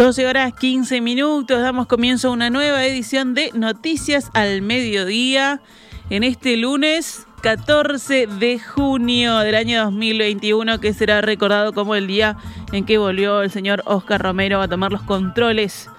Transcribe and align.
12 0.00 0.26
horas 0.26 0.54
15 0.54 1.02
minutos, 1.02 1.60
damos 1.60 1.86
comienzo 1.86 2.28
a 2.28 2.30
una 2.30 2.48
nueva 2.48 2.86
edición 2.86 3.34
de 3.34 3.50
Noticias 3.52 4.30
al 4.32 4.62
Mediodía 4.62 5.60
en 6.08 6.24
este 6.24 6.56
lunes 6.56 7.26
14 7.42 8.26
de 8.26 8.58
junio 8.58 9.36
del 9.40 9.54
año 9.54 9.84
2021 9.84 10.80
que 10.80 10.94
será 10.94 11.20
recordado 11.20 11.74
como 11.74 11.96
el 11.96 12.06
día 12.06 12.38
en 12.72 12.86
que 12.86 12.96
volvió 12.96 13.42
el 13.42 13.50
señor 13.50 13.82
Oscar 13.84 14.22
Romero 14.22 14.62
a 14.62 14.68
tomar 14.68 14.90
los 14.90 15.02
controles 15.02 15.90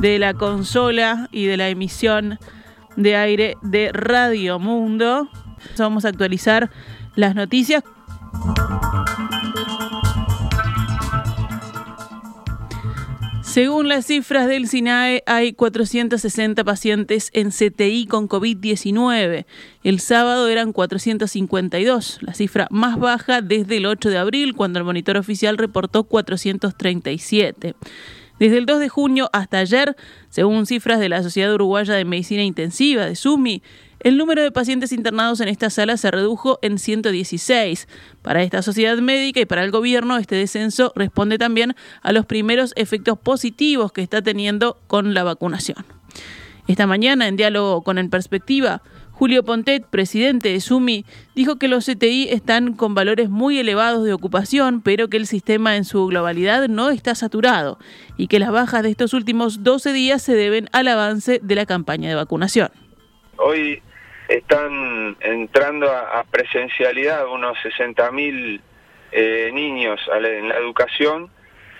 de 0.00 0.18
la 0.18 0.34
consola 0.34 1.28
y 1.30 1.46
de 1.46 1.58
la 1.58 1.68
emisión 1.68 2.40
de 2.96 3.14
aire 3.14 3.56
de 3.62 3.92
Radio 3.92 4.58
Mundo. 4.58 5.28
Vamos 5.78 6.04
a 6.04 6.08
actualizar 6.08 6.70
las 7.14 7.36
noticias. 7.36 7.84
Según 13.58 13.88
las 13.88 14.06
cifras 14.06 14.46
del 14.46 14.68
SINAE, 14.68 15.24
hay 15.26 15.52
460 15.52 16.62
pacientes 16.62 17.28
en 17.32 17.50
CTI 17.50 18.06
con 18.06 18.28
COVID-19. 18.28 19.46
El 19.82 19.98
sábado 19.98 20.46
eran 20.46 20.72
452, 20.72 22.18
la 22.20 22.34
cifra 22.34 22.68
más 22.70 23.00
baja 23.00 23.42
desde 23.42 23.78
el 23.78 23.86
8 23.86 24.10
de 24.10 24.18
abril, 24.18 24.54
cuando 24.54 24.78
el 24.78 24.84
monitor 24.84 25.16
oficial 25.16 25.58
reportó 25.58 26.04
437. 26.04 27.74
Desde 28.38 28.58
el 28.58 28.66
2 28.66 28.78
de 28.78 28.88
junio 28.88 29.28
hasta 29.32 29.58
ayer, 29.58 29.96
según 30.28 30.64
cifras 30.66 31.00
de 31.00 31.08
la 31.08 31.24
Sociedad 31.24 31.52
Uruguaya 31.52 31.94
de 31.94 32.04
Medicina 32.04 32.44
Intensiva, 32.44 33.06
de 33.06 33.16
SUMI, 33.16 33.64
el 34.00 34.16
número 34.16 34.42
de 34.42 34.52
pacientes 34.52 34.92
internados 34.92 35.40
en 35.40 35.48
esta 35.48 35.70
sala 35.70 35.96
se 35.96 36.10
redujo 36.10 36.58
en 36.62 36.78
116. 36.78 37.88
Para 38.22 38.42
esta 38.42 38.62
sociedad 38.62 38.96
médica 38.98 39.40
y 39.40 39.46
para 39.46 39.64
el 39.64 39.72
gobierno, 39.72 40.18
este 40.18 40.36
descenso 40.36 40.92
responde 40.94 41.36
también 41.36 41.74
a 42.02 42.12
los 42.12 42.24
primeros 42.24 42.72
efectos 42.76 43.18
positivos 43.18 43.90
que 43.90 44.02
está 44.02 44.22
teniendo 44.22 44.78
con 44.86 45.14
la 45.14 45.24
vacunación. 45.24 45.84
Esta 46.68 46.86
mañana, 46.86 47.26
en 47.26 47.36
diálogo 47.36 47.82
con 47.82 47.98
En 47.98 48.08
Perspectiva, 48.10 48.82
Julio 49.10 49.42
Pontet, 49.42 49.84
presidente 49.84 50.50
de 50.50 50.60
SUMI, 50.60 51.04
dijo 51.34 51.56
que 51.56 51.66
los 51.66 51.86
CTI 51.86 52.28
están 52.30 52.74
con 52.74 52.94
valores 52.94 53.28
muy 53.28 53.58
elevados 53.58 54.04
de 54.04 54.12
ocupación, 54.12 54.80
pero 54.80 55.08
que 55.08 55.16
el 55.16 55.26
sistema 55.26 55.74
en 55.74 55.84
su 55.84 56.06
globalidad 56.06 56.68
no 56.68 56.90
está 56.90 57.16
saturado 57.16 57.80
y 58.16 58.28
que 58.28 58.38
las 58.38 58.52
bajas 58.52 58.84
de 58.84 58.90
estos 58.90 59.14
últimos 59.14 59.64
12 59.64 59.92
días 59.92 60.22
se 60.22 60.34
deben 60.34 60.68
al 60.70 60.86
avance 60.86 61.40
de 61.42 61.54
la 61.56 61.66
campaña 61.66 62.08
de 62.08 62.14
vacunación. 62.14 62.70
Hoy 63.38 63.82
están 64.28 65.16
entrando 65.20 65.90
a, 65.90 66.22
presencialidad 66.24 67.26
unos 67.26 67.56
60.000 67.58 68.60
eh, 69.10 69.50
niños 69.52 70.00
en 70.14 70.48
la 70.48 70.56
educación 70.56 71.30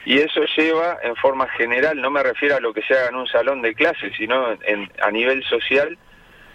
y 0.04 0.18
eso 0.18 0.40
lleva 0.56 0.98
en 1.02 1.14
forma 1.16 1.46
general, 1.50 2.00
no 2.00 2.10
me 2.10 2.22
refiero 2.22 2.56
a 2.56 2.60
lo 2.60 2.72
que 2.72 2.82
se 2.82 2.94
haga 2.94 3.10
en 3.10 3.16
un 3.16 3.26
salón 3.26 3.60
de 3.60 3.74
clases, 3.74 4.12
sino 4.16 4.46
a 5.02 5.10
nivel 5.10 5.44
social, 5.44 5.98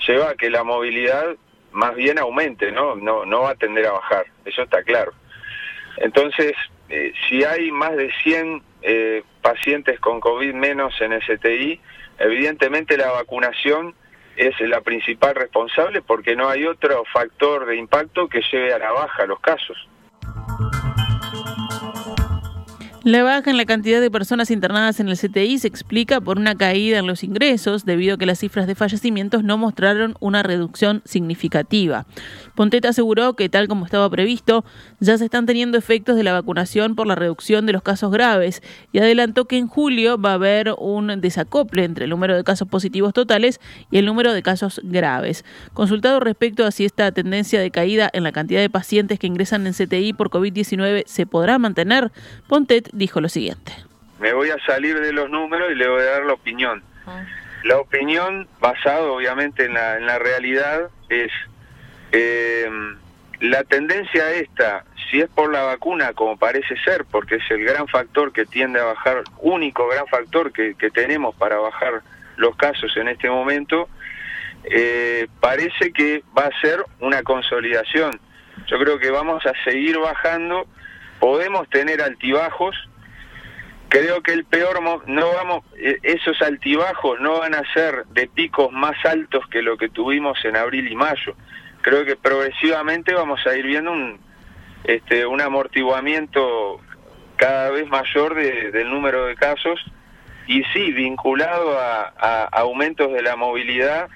lleva 0.07 0.31
a 0.31 0.35
que 0.35 0.49
la 0.49 0.63
movilidad 0.63 1.35
más 1.71 1.95
bien 1.95 2.17
aumente, 2.17 2.71
¿no? 2.71 2.95
No, 2.95 3.25
no 3.25 3.41
va 3.41 3.51
a 3.51 3.55
tender 3.55 3.85
a 3.85 3.91
bajar, 3.91 4.25
eso 4.45 4.63
está 4.63 4.81
claro. 4.83 5.13
Entonces, 5.97 6.53
eh, 6.89 7.13
si 7.27 7.43
hay 7.43 7.71
más 7.71 7.95
de 7.95 8.11
100 8.23 8.63
eh, 8.81 9.23
pacientes 9.41 9.99
con 9.99 10.19
COVID 10.19 10.53
menos 10.53 10.99
en 11.01 11.19
STI, 11.21 11.79
evidentemente 12.19 12.97
la 12.97 13.11
vacunación 13.11 13.95
es 14.35 14.59
la 14.61 14.81
principal 14.81 15.35
responsable 15.35 16.01
porque 16.01 16.35
no 16.35 16.49
hay 16.49 16.65
otro 16.65 17.03
factor 17.11 17.65
de 17.65 17.77
impacto 17.77 18.27
que 18.27 18.41
lleve 18.51 18.73
a 18.73 18.79
la 18.79 18.91
baja 18.91 19.25
los 19.25 19.39
casos. 19.39 19.87
La 23.05 23.21
baja 23.21 23.51
en 23.51 23.57
la 23.57 23.65
cantidad 23.65 23.99
de 23.99 24.09
personas 24.09 24.49
internadas 24.49 25.01
en 25.01 25.09
el 25.09 25.17
CTI 25.17 25.59
se 25.59 25.67
explica 25.67 26.21
por 26.21 26.37
una 26.37 26.55
caída 26.55 26.99
en 26.99 27.05
los 27.05 27.25
ingresos 27.25 27.83
debido 27.83 28.15
a 28.15 28.17
que 28.17 28.25
las 28.25 28.39
cifras 28.39 28.65
de 28.65 28.75
fallecimientos 28.75 29.43
no 29.43 29.57
mostraron 29.57 30.15
una 30.21 30.41
reducción 30.41 31.01
significativa. 31.03 32.05
Pontet 32.55 32.85
aseguró 32.85 33.33
que 33.33 33.49
tal 33.49 33.67
como 33.67 33.83
estaba 33.83 34.09
previsto, 34.09 34.63
ya 35.01 35.17
se 35.17 35.25
están 35.25 35.45
teniendo 35.45 35.77
efectos 35.77 36.15
de 36.15 36.23
la 36.23 36.31
vacunación 36.31 36.95
por 36.95 37.05
la 37.05 37.15
reducción 37.15 37.65
de 37.65 37.73
los 37.73 37.81
casos 37.81 38.09
graves 38.09 38.63
y 38.93 38.99
adelantó 38.99 39.49
que 39.49 39.57
en 39.57 39.67
julio 39.67 40.17
va 40.17 40.31
a 40.31 40.35
haber 40.35 40.73
un 40.77 41.19
desacople 41.19 41.83
entre 41.83 42.05
el 42.05 42.09
número 42.09 42.37
de 42.37 42.45
casos 42.45 42.69
positivos 42.69 43.11
totales 43.11 43.59
y 43.91 43.97
el 43.97 44.05
número 44.05 44.31
de 44.31 44.41
casos 44.43 44.79
graves. 44.81 45.43
Consultado 45.73 46.21
respecto 46.21 46.65
a 46.65 46.71
si 46.71 46.85
esta 46.85 47.11
tendencia 47.11 47.59
de 47.59 47.69
caída 47.69 48.09
en 48.13 48.23
la 48.23 48.31
cantidad 48.31 48.61
de 48.61 48.69
pacientes 48.69 49.19
que 49.19 49.27
ingresan 49.27 49.67
en 49.67 49.73
CTI 49.73 50.13
por 50.13 50.29
COVID-19 50.29 51.03
se 51.05 51.25
podrá 51.25 51.59
mantener, 51.59 52.13
Pontet 52.47 52.92
dijo 52.93 53.19
lo 53.19 53.29
siguiente. 53.29 53.73
Me 54.19 54.33
voy 54.33 54.49
a 54.49 54.57
salir 54.65 54.99
de 54.99 55.11
los 55.11 55.29
números 55.29 55.71
y 55.71 55.75
le 55.75 55.87
voy 55.89 56.01
a 56.01 56.11
dar 56.11 56.25
la 56.25 56.33
opinión. 56.33 56.81
Ah. 57.05 57.25
La 57.63 57.77
opinión, 57.77 58.47
basada 58.59 59.01
obviamente 59.03 59.65
en 59.65 59.73
la, 59.73 59.97
en 59.97 60.05
la 60.05 60.19
realidad, 60.19 60.89
es 61.09 61.31
eh, 62.11 62.69
la 63.39 63.63
tendencia 63.63 64.31
esta, 64.31 64.85
si 65.09 65.19
es 65.19 65.29
por 65.29 65.51
la 65.51 65.63
vacuna, 65.63 66.13
como 66.13 66.37
parece 66.37 66.77
ser, 66.77 67.05
porque 67.05 67.35
es 67.35 67.51
el 67.51 67.63
gran 67.65 67.87
factor 67.87 68.31
que 68.31 68.45
tiende 68.45 68.79
a 68.79 68.85
bajar, 68.85 69.23
único 69.39 69.87
gran 69.87 70.07
factor 70.07 70.53
que, 70.53 70.73
tenemos 70.91 71.35
para 71.35 71.57
bajar 71.57 72.01
los 72.37 72.55
casos 72.55 72.95
en 72.97 73.09
este 73.09 73.29
momento, 73.29 73.89
eh, 74.63 75.27
parece 75.39 75.91
que 75.91 76.23
va 76.37 76.43
a 76.43 76.61
ser 76.61 76.85
una 76.99 77.21
consolidación. 77.23 78.19
Yo 78.67 78.79
creo 78.79 78.97
que 78.97 79.11
vamos 79.11 79.45
a 79.45 79.53
seguir 79.63 79.97
bajando, 79.97 80.65
podemos 81.23 81.69
tener 81.69 82.01
altibajos, 82.01 82.75
creo 83.87 84.21
que 84.21 84.33
el 84.33 84.43
peor 84.43 84.83
no 85.07 85.33
vamos 85.33 85.63
e, 85.77 85.97
esos 86.03 86.41
altibajos 86.41 87.17
no 87.21 87.39
van 87.39 87.55
a 87.55 87.63
ser 87.73 88.05
de 88.07 88.27
picos 88.27 88.73
más 88.73 88.97
altos 89.05 89.47
que 89.47 89.61
lo 89.61 89.77
que 89.77 89.87
tuvimos 89.87 90.37
en 90.43 90.57
abril 90.57 90.91
y 90.91 90.95
mayo 90.97 91.33
creo 91.79 92.03
que 92.03 92.17
progresivamente 92.17 93.13
vamos 93.13 93.39
a 93.47 93.55
ir 93.55 93.65
viendo 93.65 93.93
un, 93.93 94.19
este, 94.83 95.25
un 95.25 95.39
amortiguamiento 95.39 96.81
cada 97.37 97.71
vez 97.71 97.87
mayor 97.87 98.35
del 98.35 98.89
número 98.89 99.27
de 99.27 99.35
casos 99.37 99.79
y 100.45 100.61
sí, 100.73 100.91
vinculado 100.91 101.79
a, 101.79 102.49
aumentos 102.51 103.13
de 103.13 103.21
la 103.21 103.37
movilidad, 103.37 104.09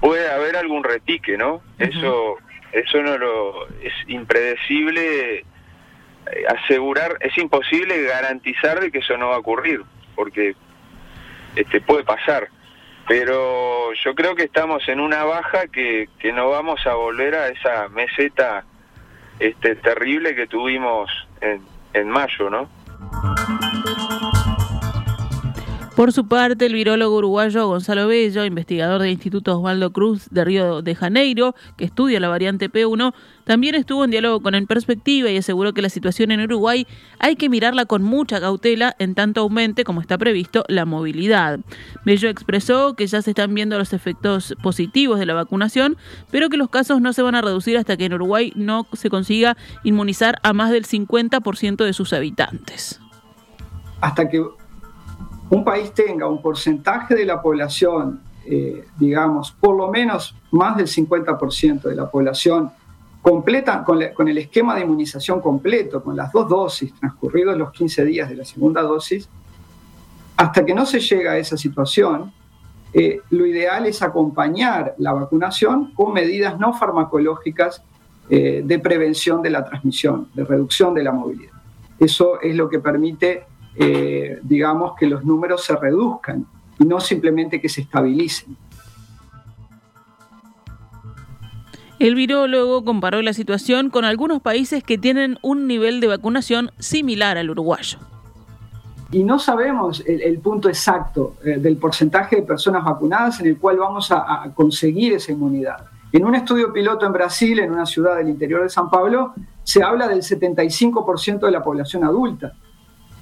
puede 0.00 0.28
haber 0.28 0.56
algún 0.56 0.82
repique, 0.82 1.38
¿no? 1.38 1.62
Eso 1.78 2.38
eso 2.72 3.02
no 3.02 3.18
lo 3.18 3.68
es 3.82 3.92
impredecible 4.08 5.44
asegurar, 6.48 7.16
es 7.20 7.36
imposible 7.38 8.02
garantizar 8.02 8.80
de 8.80 8.90
que 8.90 8.98
eso 8.98 9.16
no 9.16 9.28
va 9.28 9.36
a 9.36 9.38
ocurrir, 9.40 9.82
porque 10.14 10.54
este 11.56 11.80
puede 11.80 12.04
pasar 12.04 12.48
pero 13.10 13.92
yo 14.04 14.14
creo 14.14 14.36
que 14.36 14.44
estamos 14.44 14.88
en 14.88 15.00
una 15.00 15.24
baja 15.24 15.66
que, 15.66 16.08
que 16.20 16.32
no 16.32 16.48
vamos 16.48 16.86
a 16.86 16.94
volver 16.94 17.34
a 17.34 17.48
esa 17.48 17.88
meseta 17.88 18.64
este 19.40 19.74
terrible 19.74 20.36
que 20.36 20.46
tuvimos 20.46 21.10
en, 21.40 21.60
en 21.92 22.08
mayo, 22.08 22.48
¿no? 22.48 22.68
Por 26.00 26.12
su 26.12 26.26
parte, 26.26 26.64
el 26.64 26.72
virólogo 26.72 27.18
uruguayo 27.18 27.66
Gonzalo 27.66 28.08
Bello, 28.08 28.46
investigador 28.46 29.02
del 29.02 29.10
Instituto 29.10 29.58
Osvaldo 29.58 29.92
Cruz 29.92 30.28
de 30.30 30.46
Río 30.46 30.80
de 30.80 30.94
Janeiro, 30.94 31.54
que 31.76 31.84
estudia 31.84 32.18
la 32.20 32.28
variante 32.28 32.72
P1, 32.72 33.12
también 33.44 33.74
estuvo 33.74 34.02
en 34.02 34.10
diálogo 34.10 34.40
con 34.40 34.54
En 34.54 34.66
Perspectiva 34.66 35.28
y 35.28 35.36
aseguró 35.36 35.74
que 35.74 35.82
la 35.82 35.90
situación 35.90 36.30
en 36.30 36.40
Uruguay 36.40 36.86
hay 37.18 37.36
que 37.36 37.50
mirarla 37.50 37.84
con 37.84 38.02
mucha 38.02 38.40
cautela 38.40 38.96
en 38.98 39.14
tanto 39.14 39.42
aumente, 39.42 39.84
como 39.84 40.00
está 40.00 40.16
previsto, 40.16 40.64
la 40.68 40.86
movilidad. 40.86 41.60
Bello 42.06 42.30
expresó 42.30 42.94
que 42.94 43.06
ya 43.06 43.20
se 43.20 43.32
están 43.32 43.54
viendo 43.54 43.76
los 43.76 43.92
efectos 43.92 44.54
positivos 44.62 45.18
de 45.18 45.26
la 45.26 45.34
vacunación, 45.34 45.98
pero 46.30 46.48
que 46.48 46.56
los 46.56 46.70
casos 46.70 47.02
no 47.02 47.12
se 47.12 47.20
van 47.20 47.34
a 47.34 47.42
reducir 47.42 47.76
hasta 47.76 47.98
que 47.98 48.06
en 48.06 48.14
Uruguay 48.14 48.54
no 48.56 48.86
se 48.94 49.10
consiga 49.10 49.58
inmunizar 49.84 50.38
a 50.44 50.54
más 50.54 50.70
del 50.70 50.86
50% 50.86 51.84
de 51.84 51.92
sus 51.92 52.14
habitantes. 52.14 52.98
Hasta 54.00 54.30
que 54.30 54.42
un 55.50 55.64
país 55.64 55.92
tenga 55.92 56.26
un 56.28 56.40
porcentaje 56.40 57.14
de 57.14 57.24
la 57.24 57.42
población, 57.42 58.20
eh, 58.46 58.86
digamos, 58.98 59.50
por 59.50 59.76
lo 59.76 59.90
menos 59.90 60.34
más 60.52 60.76
del 60.76 60.86
50% 60.86 61.82
de 61.82 61.96
la 61.96 62.08
población 62.08 62.70
completa, 63.20 63.84
con, 63.84 64.28
el 64.28 64.38
esquema 64.38 64.74
de 64.76 64.82
inmunización 64.82 65.40
completo, 65.40 66.02
con 66.02 66.16
las 66.16 66.32
dos 66.32 66.48
dosis, 66.48 66.94
transcurridos 66.94 67.58
los 67.58 67.72
15 67.72 68.04
días 68.04 68.28
de 68.28 68.36
la 68.36 68.44
segunda 68.44 68.80
dosis, 68.82 69.28
hasta 70.36 70.64
que 70.64 70.72
no 70.72 70.86
se 70.86 71.00
llega 71.00 71.32
a 71.32 71.36
esa 71.36 71.56
situación, 71.56 72.32
eh, 72.92 73.20
lo 73.30 73.44
ideal 73.44 73.86
es 73.86 74.02
acompañar 74.02 74.94
la 74.98 75.12
vacunación 75.12 75.92
con 75.94 76.12
medidas 76.12 76.58
no 76.58 76.72
farmacológicas 76.72 77.82
eh, 78.30 78.62
de 78.64 78.78
prevención 78.78 79.42
de 79.42 79.50
la 79.50 79.64
transmisión, 79.64 80.28
de 80.32 80.44
reducción 80.44 80.94
de 80.94 81.02
la 81.02 81.12
movilidad. 81.12 81.52
Eso 81.98 82.40
es 82.40 82.56
lo 82.56 82.68
que 82.68 82.78
permite 82.78 83.44
eh, 83.76 84.38
digamos, 84.42 84.94
que 84.98 85.06
los 85.06 85.24
números 85.24 85.64
se 85.64 85.76
reduzcan 85.76 86.46
y 86.78 86.84
no 86.84 87.00
simplemente 87.00 87.60
que 87.60 87.68
se 87.68 87.82
estabilicen. 87.82 88.56
El 92.00 92.14
virólogo 92.14 92.82
comparó 92.82 93.20
la 93.20 93.34
situación 93.34 93.90
con 93.90 94.06
algunos 94.06 94.40
países 94.40 94.82
que 94.82 94.96
tienen 94.96 95.38
un 95.42 95.66
nivel 95.66 96.00
de 96.00 96.06
vacunación 96.06 96.70
similar 96.78 97.36
al 97.36 97.50
uruguayo. 97.50 97.98
y 99.12 99.22
no 99.22 99.38
sabemos 99.38 100.02
el, 100.06 100.38
punto 100.38 100.68
exacto 100.68 101.34
eh, 101.44 101.58
del 101.58 101.76
porcentaje 101.76 102.36
de 102.36 102.42
personas 102.42 102.84
vacunadas 102.84 103.40
en 103.40 103.48
el 103.48 103.58
cual 103.58 103.76
vamos 103.76 104.10
a, 104.12 104.50
conseguir 104.54 105.12
esa 105.12 105.32
inmunidad. 105.32 105.78
En 106.12 106.24
un 106.24 106.34
estudio 106.34 106.72
piloto 106.72 107.04
en 107.04 107.12
Brasil, 107.12 107.58
en 107.58 107.70
una 107.70 107.84
ciudad 107.84 108.16
del 108.16 108.30
interior 108.30 108.62
de 108.62 108.70
San 108.70 108.88
Pablo, 108.88 109.34
se 109.62 109.82
habla 109.82 110.08
del 110.08 110.22
75% 110.22 111.40
de 111.40 111.50
la 111.50 111.62
población 111.62 112.04
adulta. 112.04 112.54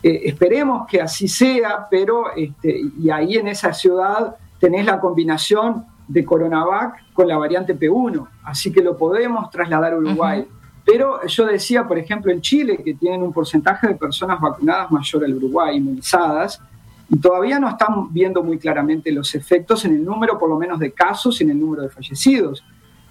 Eh, 0.03 0.21
esperemos 0.25 0.87
que 0.87 1.01
así 1.01 1.29
sea, 1.29 1.87
pero 1.91 2.35
este, 2.35 2.81
y 2.99 3.11
ahí 3.11 3.37
en 3.37 3.49
esa 3.49 3.73
ciudad 3.73 4.37
tenés 4.59 4.87
la 4.87 5.01
combinación 5.01 5.85
de 6.07 6.25
Coronavac 6.25 7.13
con 7.13 7.29
la 7.29 7.37
variante 7.37 7.79
P1, 7.79 8.27
así 8.45 8.73
que 8.73 8.83
lo 8.83 8.97
podemos 8.97 9.51
trasladar 9.51 9.93
a 9.93 9.97
Uruguay. 9.97 10.47
Pero 10.85 11.27
yo 11.27 11.45
decía, 11.45 11.87
por 11.87 11.99
ejemplo, 11.99 12.33
en 12.33 12.41
Chile, 12.41 12.81
que 12.83 12.95
tienen 12.95 13.23
un 13.23 13.33
porcentaje 13.33 13.89
de 13.89 13.95
personas 13.95 14.41
vacunadas 14.41 14.91
mayor 14.91 15.23
al 15.25 15.35
Uruguay, 15.35 15.77
inmunizadas, 15.77 16.63
y 17.11 17.19
todavía 17.19 17.59
no 17.59 17.69
están 17.69 18.13
viendo 18.13 18.43
muy 18.43 18.59
claramente 18.59 19.13
los 19.13 19.35
efectos 19.35 19.85
en 19.85 19.97
el 19.97 20.05
número, 20.05 20.39
por 20.39 20.49
lo 20.49 20.57
menos, 20.57 20.79
de 20.79 20.93
casos 20.93 21.41
y 21.41 21.45
en 21.45 21.51
el 21.51 21.61
número 21.61 21.83
de 21.83 21.91
fallecidos. 21.91 22.65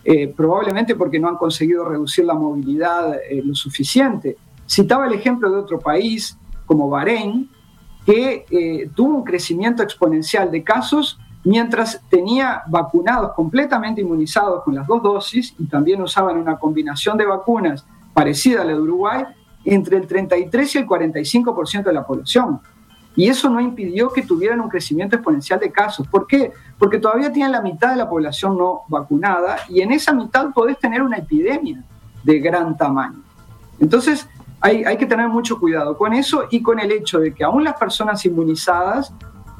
Eh, 0.03 0.33
probablemente 0.35 0.95
porque 0.95 1.19
no 1.19 1.27
han 1.27 1.35
conseguido 1.35 1.83
reducir 1.83 2.25
la 2.25 2.33
movilidad 2.33 3.15
eh, 3.29 3.41
lo 3.43 3.53
suficiente. 3.53 4.37
Citaba 4.67 5.05
el 5.05 5.13
ejemplo 5.13 5.51
de 5.51 5.57
otro 5.57 5.79
país, 5.79 6.37
como 6.67 6.87
Bahrein, 6.89 7.49
que 8.05 8.45
eh, 8.51 8.89
tuvo 8.93 9.15
un 9.15 9.23
crecimiento 9.23 9.81
exponencial 9.81 10.51
de 10.51 10.63
casos 10.63 11.19
mientras 11.43 12.01
tenía 12.09 12.61
vacunados 12.67 13.33
completamente 13.33 14.01
inmunizados 14.01 14.63
con 14.63 14.75
las 14.75 14.85
dos 14.85 15.01
dosis 15.01 15.55
y 15.57 15.65
también 15.65 16.01
usaban 16.01 16.37
una 16.37 16.57
combinación 16.57 17.17
de 17.17 17.25
vacunas 17.25 17.85
parecida 18.13 18.61
a 18.61 18.65
la 18.65 18.73
de 18.73 18.79
Uruguay, 18.79 19.23
entre 19.63 19.97
el 19.97 20.07
33 20.07 20.75
y 20.75 20.77
el 20.77 20.87
45% 20.87 21.83
de 21.83 21.93
la 21.93 22.05
población. 22.05 22.59
Y 23.15 23.29
eso 23.29 23.49
no 23.49 23.59
impidió 23.59 24.09
que 24.09 24.21
tuvieran 24.21 24.61
un 24.61 24.69
crecimiento 24.69 25.15
exponencial 25.15 25.59
de 25.59 25.71
casos. 25.71 26.07
¿Por 26.07 26.27
qué? 26.27 26.51
Porque 26.77 26.99
todavía 26.99 27.31
tienen 27.31 27.51
la 27.51 27.61
mitad 27.61 27.89
de 27.89 27.95
la 27.95 28.07
población 28.07 28.57
no 28.57 28.81
vacunada 28.87 29.57
y 29.69 29.81
en 29.81 29.91
esa 29.91 30.13
mitad 30.13 30.51
podés 30.53 30.77
tener 30.77 31.01
una 31.01 31.17
epidemia 31.17 31.83
de 32.23 32.39
gran 32.39 32.77
tamaño. 32.77 33.19
Entonces, 33.79 34.27
hay, 34.59 34.97
que 34.97 35.05
tener 35.05 35.27
mucho 35.29 35.59
cuidado 35.59 35.97
con 35.97 36.13
eso 36.13 36.47
y 36.49 36.61
con 36.61 36.79
el 36.79 36.91
hecho 36.91 37.19
de 37.19 37.33
que 37.33 37.43
aún 37.43 37.63
las 37.63 37.75
personas 37.75 38.25
inmunizadas 38.25 39.13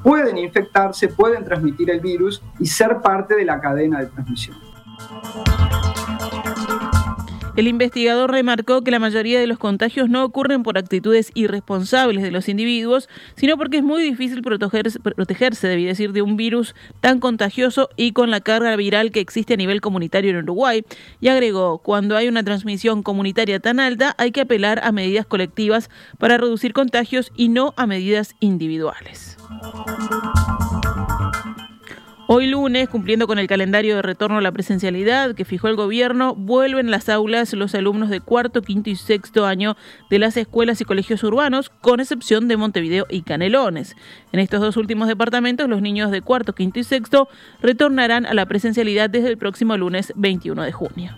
pueden 0.03 0.38
infectarse, 0.38 1.09
pueden 1.09 1.44
transmitir 1.44 1.89
el 1.89 1.99
virus 1.99 2.41
y 2.59 2.65
ser 2.65 3.01
parte 3.01 3.35
de 3.35 3.45
la 3.45 3.59
cadena 3.59 3.99
de 3.99 4.07
transmisión. 4.07 4.57
El 7.57 7.68
investigador 7.68 8.31
remarcó 8.31 8.83
que 8.83 8.92
la 8.92 9.00
mayoría 9.00 9.39
de 9.39 9.48
los 9.48 9.57
contagios 9.57 10.12
no 10.12 10.24
ocurren 10.24 10.62
por 10.62 10.77
actitudes 10.77 11.31
irresponsables 11.33 12.21
de 12.21 12.30
los 12.30 12.50
individuos, 12.50 13.09
sino 13.36 13.57
porque 13.57 13.77
es 13.77 13.83
muy 13.83 14.04
difícil 14.04 14.44
protegerse, 14.44 15.00
protegerse, 15.00 15.68
debí 15.68 15.86
decir, 15.86 16.12
de 16.12 16.21
un 16.21 16.38
virus 16.38 16.75
tan 17.01 17.19
contagioso 17.19 17.89
y 17.95 18.12
con 18.12 18.30
la 18.30 18.42
carga 18.42 18.75
viral 18.75 19.12
que 19.12 19.21
existe 19.21 19.56
a 19.56 19.57
nivel 19.57 19.81
comunitario 19.81 20.30
en 20.30 20.38
Uruguay. 20.38 20.86
Y 21.19 21.30
agregó, 21.30 21.80
cuando 21.80 22.15
hay 22.15 22.27
una 22.27 22.44
transmisión 22.44 23.01
comunitaria 23.01 23.59
tan 23.59 23.80
alta, 23.80 24.13
hay 24.19 24.31
que 24.31 24.42
apelar 24.42 24.80
a 24.83 24.92
medidas 24.92 25.25
colectivas 25.25 25.89
para 26.19 26.38
reducir 26.38 26.74
contagios 26.74 27.31
y 27.36 27.50
no 27.50 27.74
a 27.75 27.88
medidas 27.88 28.36
individuales. 28.39 29.36
Hoy 32.29 32.47
lunes, 32.47 32.89
cumpliendo 32.89 33.25
con 33.25 33.39
el 33.39 33.47
calendario 33.47 33.95
de 33.95 34.01
retorno 34.01 34.39
a 34.39 34.41
la 34.41 34.51
presencialidad 34.51 35.33
que 35.33 35.45
fijó 35.45 35.69
el 35.69 35.77
gobierno, 35.77 36.35
vuelven 36.35 36.91
las 36.91 37.07
aulas 37.07 37.53
los 37.53 37.74
alumnos 37.74 38.09
de 38.09 38.19
cuarto, 38.19 38.62
quinto 38.62 38.89
y 38.89 38.97
sexto 38.97 39.45
año 39.45 39.77
de 40.09 40.19
las 40.19 40.35
escuelas 40.35 40.81
y 40.81 40.83
colegios 40.83 41.24
urbanos, 41.24 41.69
con 41.69 42.01
excepción 42.01 42.50
de 42.50 42.57
Montevideo 42.57 43.06
y 43.09 43.21
Canelones. 43.21 43.95
En 44.33 44.41
estos 44.41 44.59
dos 44.59 44.75
últimos 44.75 45.07
departamentos, 45.07 45.69
los 45.69 45.81
niños 45.81 46.12
de 46.12 46.21
cuarto, 46.21 46.51
quinto 46.51 46.79
y 46.79 46.83
sexto 46.83 47.29
retornarán 47.62 48.25
a 48.25 48.33
la 48.33 48.45
presencialidad 48.45 49.09
desde 49.09 49.30
el 49.30 49.38
próximo 49.38 49.77
lunes 49.77 50.12
21 50.18 50.63
de 50.63 50.71
junio. 50.73 51.18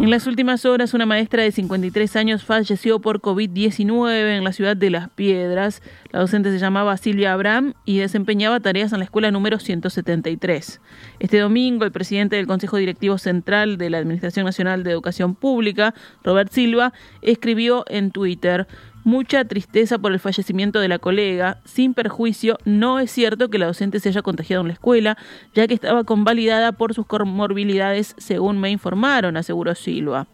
En 0.00 0.08
las 0.08 0.26
últimas 0.26 0.64
horas, 0.64 0.94
una 0.94 1.04
maestra 1.04 1.42
de 1.42 1.52
53 1.52 2.16
años 2.16 2.42
falleció 2.42 3.00
por 3.00 3.20
COVID-19 3.20 4.38
en 4.38 4.44
la 4.44 4.52
ciudad 4.54 4.74
de 4.74 4.88
Las 4.88 5.10
Piedras. 5.10 5.82
La 6.10 6.20
docente 6.20 6.50
se 6.50 6.58
llamaba 6.58 6.96
Silvia 6.96 7.34
Abraham 7.34 7.74
y 7.84 7.98
desempeñaba 7.98 8.60
tareas 8.60 8.94
en 8.94 9.00
la 9.00 9.04
escuela 9.04 9.30
número 9.30 9.58
173. 9.58 10.80
Este 11.18 11.38
domingo, 11.38 11.84
el 11.84 11.92
presidente 11.92 12.36
del 12.36 12.46
Consejo 12.46 12.78
Directivo 12.78 13.18
Central 13.18 13.76
de 13.76 13.90
la 13.90 13.98
Administración 13.98 14.46
Nacional 14.46 14.84
de 14.84 14.90
Educación 14.90 15.34
Pública, 15.34 15.94
Robert 16.24 16.50
Silva, 16.50 16.94
escribió 17.20 17.84
en 17.86 18.10
Twitter 18.10 18.68
mucha 19.04 19.44
tristeza 19.44 19.98
por 19.98 20.12
el 20.12 20.20
fallecimiento 20.20 20.80
de 20.80 20.88
la 20.88 20.98
colega. 20.98 21.58
Sin 21.64 21.94
perjuicio, 21.94 22.58
no 22.64 22.98
es 22.98 23.10
cierto 23.10 23.48
que 23.48 23.58
la 23.58 23.66
docente 23.66 24.00
se 24.00 24.08
haya 24.08 24.22
contagiado 24.22 24.62
en 24.62 24.68
la 24.68 24.74
escuela, 24.74 25.16
ya 25.54 25.66
que 25.66 25.74
estaba 25.74 26.04
convalidada 26.04 26.72
por 26.72 26.94
sus 26.94 27.06
comorbilidades, 27.06 28.14
según 28.18 28.60
me 28.60 28.70
informaron, 28.70 29.36
aseguró 29.36 29.74
Silva. 29.74 30.26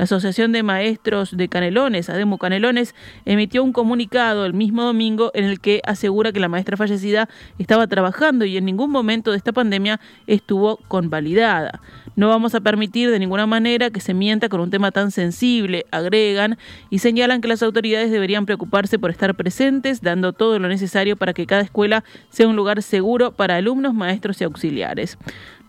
La 0.00 0.04
Asociación 0.04 0.50
de 0.50 0.62
Maestros 0.62 1.36
de 1.36 1.48
Canelones, 1.48 2.08
ADEMU 2.08 2.38
Canelones, 2.38 2.94
emitió 3.26 3.62
un 3.62 3.74
comunicado 3.74 4.46
el 4.46 4.54
mismo 4.54 4.82
domingo 4.82 5.30
en 5.34 5.44
el 5.44 5.60
que 5.60 5.82
asegura 5.84 6.32
que 6.32 6.40
la 6.40 6.48
maestra 6.48 6.78
fallecida 6.78 7.28
estaba 7.58 7.86
trabajando 7.86 8.46
y 8.46 8.56
en 8.56 8.64
ningún 8.64 8.90
momento 8.90 9.30
de 9.30 9.36
esta 9.36 9.52
pandemia 9.52 10.00
estuvo 10.26 10.78
convalidada. 10.88 11.82
No 12.16 12.30
vamos 12.30 12.54
a 12.54 12.60
permitir 12.60 13.10
de 13.10 13.18
ninguna 13.18 13.46
manera 13.46 13.90
que 13.90 14.00
se 14.00 14.14
mienta 14.14 14.48
con 14.48 14.60
un 14.60 14.70
tema 14.70 14.90
tan 14.90 15.10
sensible, 15.10 15.84
agregan, 15.90 16.56
y 16.88 17.00
señalan 17.00 17.42
que 17.42 17.48
las 17.48 17.62
autoridades 17.62 18.10
deberían 18.10 18.46
preocuparse 18.46 18.98
por 18.98 19.10
estar 19.10 19.34
presentes, 19.34 20.00
dando 20.00 20.32
todo 20.32 20.58
lo 20.58 20.68
necesario 20.68 21.18
para 21.18 21.34
que 21.34 21.44
cada 21.44 21.60
escuela 21.60 22.04
sea 22.30 22.48
un 22.48 22.56
lugar 22.56 22.82
seguro 22.82 23.32
para 23.32 23.56
alumnos, 23.56 23.92
maestros 23.92 24.40
y 24.40 24.44
auxiliares. 24.44 25.18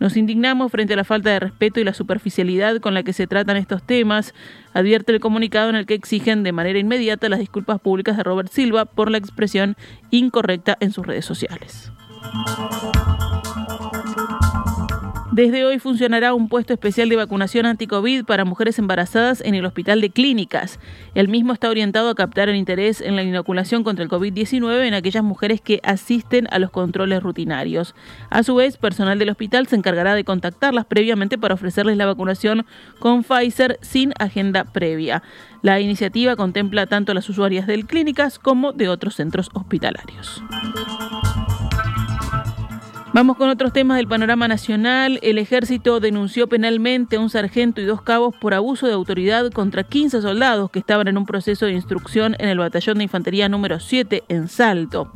Nos 0.02 0.18
indignamos 0.18 0.72
frente 0.72 0.94
a 0.94 0.98
la 0.98 1.04
falta 1.04 1.30
de 1.30 1.40
respeto 1.40 1.80
y 1.80 1.84
la 1.84 1.94
superficialidad 1.94 2.78
con 2.78 2.96
la 2.96 3.04
que 3.04 3.14
se 3.14 3.28
tratan 3.28 3.56
estos 3.56 3.84
temas, 3.84 4.34
advierte 4.74 5.12
el 5.12 5.20
comunicado 5.20 5.70
en 5.70 5.76
el 5.76 5.86
que 5.86 5.94
exigen 5.94 6.42
de 6.42 6.52
manera 6.52 6.80
inmediata 6.80 7.30
las 7.30 7.38
disculpas 7.38 7.80
públicas 7.80 8.18
de 8.18 8.24
Robert 8.24 8.52
Silva 8.52 8.86
por 8.86 9.12
la 9.12 9.20
expresión 9.20 9.78
incorrecta 10.10 10.76
en 10.80 10.92
sus 10.92 11.06
redes 11.06 11.26
sociales. 11.26 11.92
Desde 15.32 15.64
hoy 15.64 15.80
funcionará 15.80 16.34
un 16.34 16.50
puesto 16.50 16.74
especial 16.74 17.08
de 17.08 17.16
vacunación 17.16 17.66
anti-COVID 17.66 18.26
para 18.26 18.44
mujeres 18.44 18.78
embarazadas 18.80 19.40
en 19.40 19.56
el 19.56 19.66
Hospital 19.66 20.02
de 20.02 20.10
Clínicas. 20.10 20.78
El 21.16 21.30
mismo 21.30 21.54
está 21.54 21.70
orientado 21.70 22.10
a 22.10 22.16
captar 22.16 22.50
el 22.50 22.58
interés 22.58 23.00
en 23.00 23.16
la 23.16 23.24
inoculación 23.24 23.86
contra 23.86 24.04
el 24.04 24.10
COVID-19 24.10 24.86
en 24.86 24.94
aquellas 24.94 25.24
mujeres 25.24 25.62
que 25.62 25.80
asisten 25.86 26.50
a 26.52 26.60
los 26.60 26.70
controles 26.70 27.24
rutinarios. 27.24 27.96
A 28.30 28.44
su 28.44 28.56
vez, 28.56 28.76
personal 28.76 29.20
del 29.20 29.30
hospital 29.30 29.68
se 29.68 29.78
encargará 29.78 30.16
de 30.16 30.26
contactarlas 30.26 30.84
previamente 30.84 31.38
para 31.38 31.54
ofrecerles 31.54 31.96
la 31.96 32.08
vacunación 32.08 32.66
con 33.00 33.24
Pfizer 33.24 33.80
sin 33.82 34.12
agenda 34.20 34.66
previa. 34.66 35.24
La 35.62 35.80
iniciativa 35.80 36.36
contempla 36.36 36.88
tanto 36.88 37.14
a 37.14 37.16
las 37.16 37.30
usuarias 37.30 37.68
del 37.68 37.86
Clínicas 37.86 38.38
como 38.38 38.74
de 38.74 38.90
otros 38.90 39.16
centros 39.16 39.50
hospitalarios. 39.54 40.44
Vamos 43.14 43.36
con 43.36 43.50
otros 43.50 43.74
temas 43.74 43.98
del 43.98 44.08
panorama 44.08 44.48
nacional. 44.48 45.20
El 45.22 45.38
ejército 45.38 46.00
denunció 46.00 46.48
penalmente 46.48 47.18
a 47.18 47.20
un 47.20 47.30
sargento 47.30 47.82
y 47.82 47.86
dos 47.86 48.02
cabos 48.02 48.34
por 48.40 48.54
abuso 48.54 48.88
de 48.88 48.94
autoridad 48.94 49.52
contra 49.52 49.84
15 49.84 50.22
soldados 50.22 50.72
que 50.72 50.80
estaban 50.80 51.10
en 51.10 51.18
un 51.18 51.26
proceso 51.26 51.66
de 51.66 51.74
instrucción 51.74 52.38
en 52.40 52.48
el 52.48 52.58
batallón 52.58 53.00
de 53.00 53.04
infantería 53.04 53.50
número 53.50 53.82
7 53.82 54.24
en 54.30 54.48
Salto. 54.48 55.12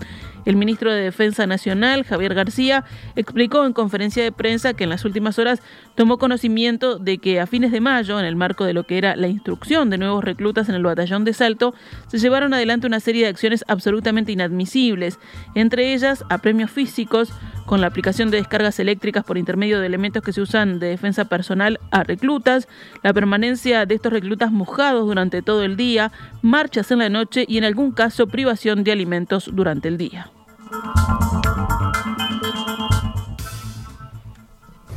El 0.45 0.55
ministro 0.55 0.93
de 0.93 1.01
Defensa 1.01 1.47
Nacional, 1.47 2.03
Javier 2.03 2.35
García, 2.35 2.85
explicó 3.15 3.65
en 3.65 3.73
conferencia 3.73 4.23
de 4.23 4.31
prensa 4.31 4.73
que 4.73 4.83
en 4.83 4.91
las 4.91 5.03
últimas 5.03 5.39
horas 5.39 5.61
tomó 5.95 6.17
conocimiento 6.17 6.99
de 6.99 7.17
que 7.17 7.39
a 7.39 7.47
fines 7.47 7.71
de 7.71 7.81
mayo, 7.81 8.19
en 8.19 8.25
el 8.25 8.35
marco 8.35 8.63
de 8.63 8.73
lo 8.73 8.85
que 8.85 8.97
era 8.97 9.15
la 9.15 9.27
instrucción 9.27 9.89
de 9.89 9.97
nuevos 9.97 10.23
reclutas 10.23 10.69
en 10.69 10.75
el 10.75 10.83
batallón 10.83 11.25
de 11.25 11.33
Salto, 11.33 11.73
se 12.07 12.19
llevaron 12.19 12.53
adelante 12.53 12.85
una 12.87 12.99
serie 12.99 13.23
de 13.23 13.29
acciones 13.29 13.65
absolutamente 13.67 14.31
inadmisibles, 14.31 15.19
entre 15.55 15.93
ellas 15.93 16.23
apremios 16.29 16.69
físicos, 16.69 17.33
con 17.65 17.81
la 17.81 17.87
aplicación 17.87 18.29
de 18.29 18.37
descargas 18.37 18.79
eléctricas 18.79 19.23
por 19.23 19.39
intermedio 19.39 19.79
de 19.79 19.87
elementos 19.87 20.21
que 20.21 20.31
se 20.31 20.41
usan 20.41 20.79
de 20.79 20.87
defensa 20.87 21.25
personal 21.25 21.79
a 21.89 22.03
reclutas, 22.03 22.67
la 23.01 23.13
permanencia 23.13 23.85
de 23.85 23.95
estos 23.95 24.13
reclutas 24.13 24.51
mojados 24.51 25.07
durante 25.07 25.41
todo 25.41 25.63
el 25.63 25.75
día, 25.75 26.11
marchas 26.43 26.91
en 26.91 26.99
la 26.99 27.09
noche 27.09 27.45
y 27.47 27.57
en 27.57 27.63
algún 27.63 27.91
caso 27.91 28.27
privación 28.27 28.83
de 28.83 28.91
alimentos 28.91 29.49
durante 29.51 29.87
el 29.87 29.97
día. 29.97 30.31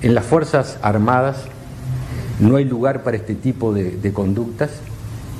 En 0.00 0.14
las 0.14 0.25
Fuerzas 0.25 0.78
Armadas 0.81 1.38
no 2.38 2.57
hay 2.57 2.64
lugar 2.64 3.02
para 3.02 3.17
este 3.17 3.35
tipo 3.35 3.75
de, 3.75 4.12
conductas 4.12 4.71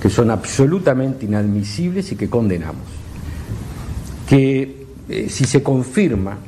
que 0.03 0.11
son 0.11 0.31
absolutamente 0.31 1.27
inadmisibles 1.27 2.11
y 2.11 2.17
que 2.17 2.29
condenamos. 2.29 2.83
Que 4.29 4.87
eh, 5.09 5.29
si 5.29 5.45
se 5.45 5.62
confirma, 5.62 6.38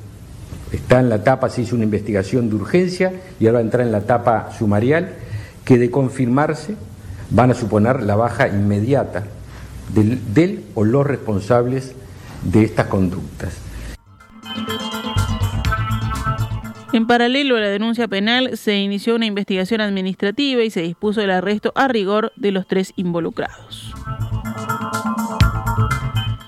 está 0.73 0.99
en 0.99 1.09
la 1.09 1.17
etapa, 1.17 1.49
se 1.51 1.63
hizo 1.63 1.77
una 1.77 1.85
investigación 1.85 2.49
de 2.49 2.57
urgencia 2.57 3.13
y 3.39 3.47
ahora 3.47 3.59
va 3.59 3.61
a 3.61 3.65
entrar 3.65 3.87
en 3.87 3.93
la 3.93 3.99
etapa 3.99 4.51
sumarial, 4.59 5.15
que 5.65 5.79
de 5.79 5.91
confirmarse 5.91 6.75
van 7.31 7.53
a 7.53 7.55
suponer 7.55 8.03
la 8.03 8.17
baja 8.17 8.49
inmediata 8.49 9.25
del 9.95 10.65
o 10.75 10.85
los 10.85 11.07
responsables 11.07 11.93
de 12.43 12.65
estas 12.65 12.87
conductas. 12.87 13.55
En 16.93 17.07
paralelo 17.07 17.57
a 17.57 17.61
la 17.61 17.69
denuncia 17.69 18.09
penal, 18.09 18.57
se 18.57 18.79
inició 18.79 19.15
una 19.15 19.27
investigación 19.27 19.81
administrativa 19.81 20.65
y 20.65 20.71
se 20.71 20.83
dispuso 20.83 21.21
el 21.21 21.31
arresto 21.31 21.73
a 21.77 21.87
rigor 21.87 22.33
de 22.35 22.51
los 22.51 22.67
tres 22.67 22.93
involucrados. 22.97 23.95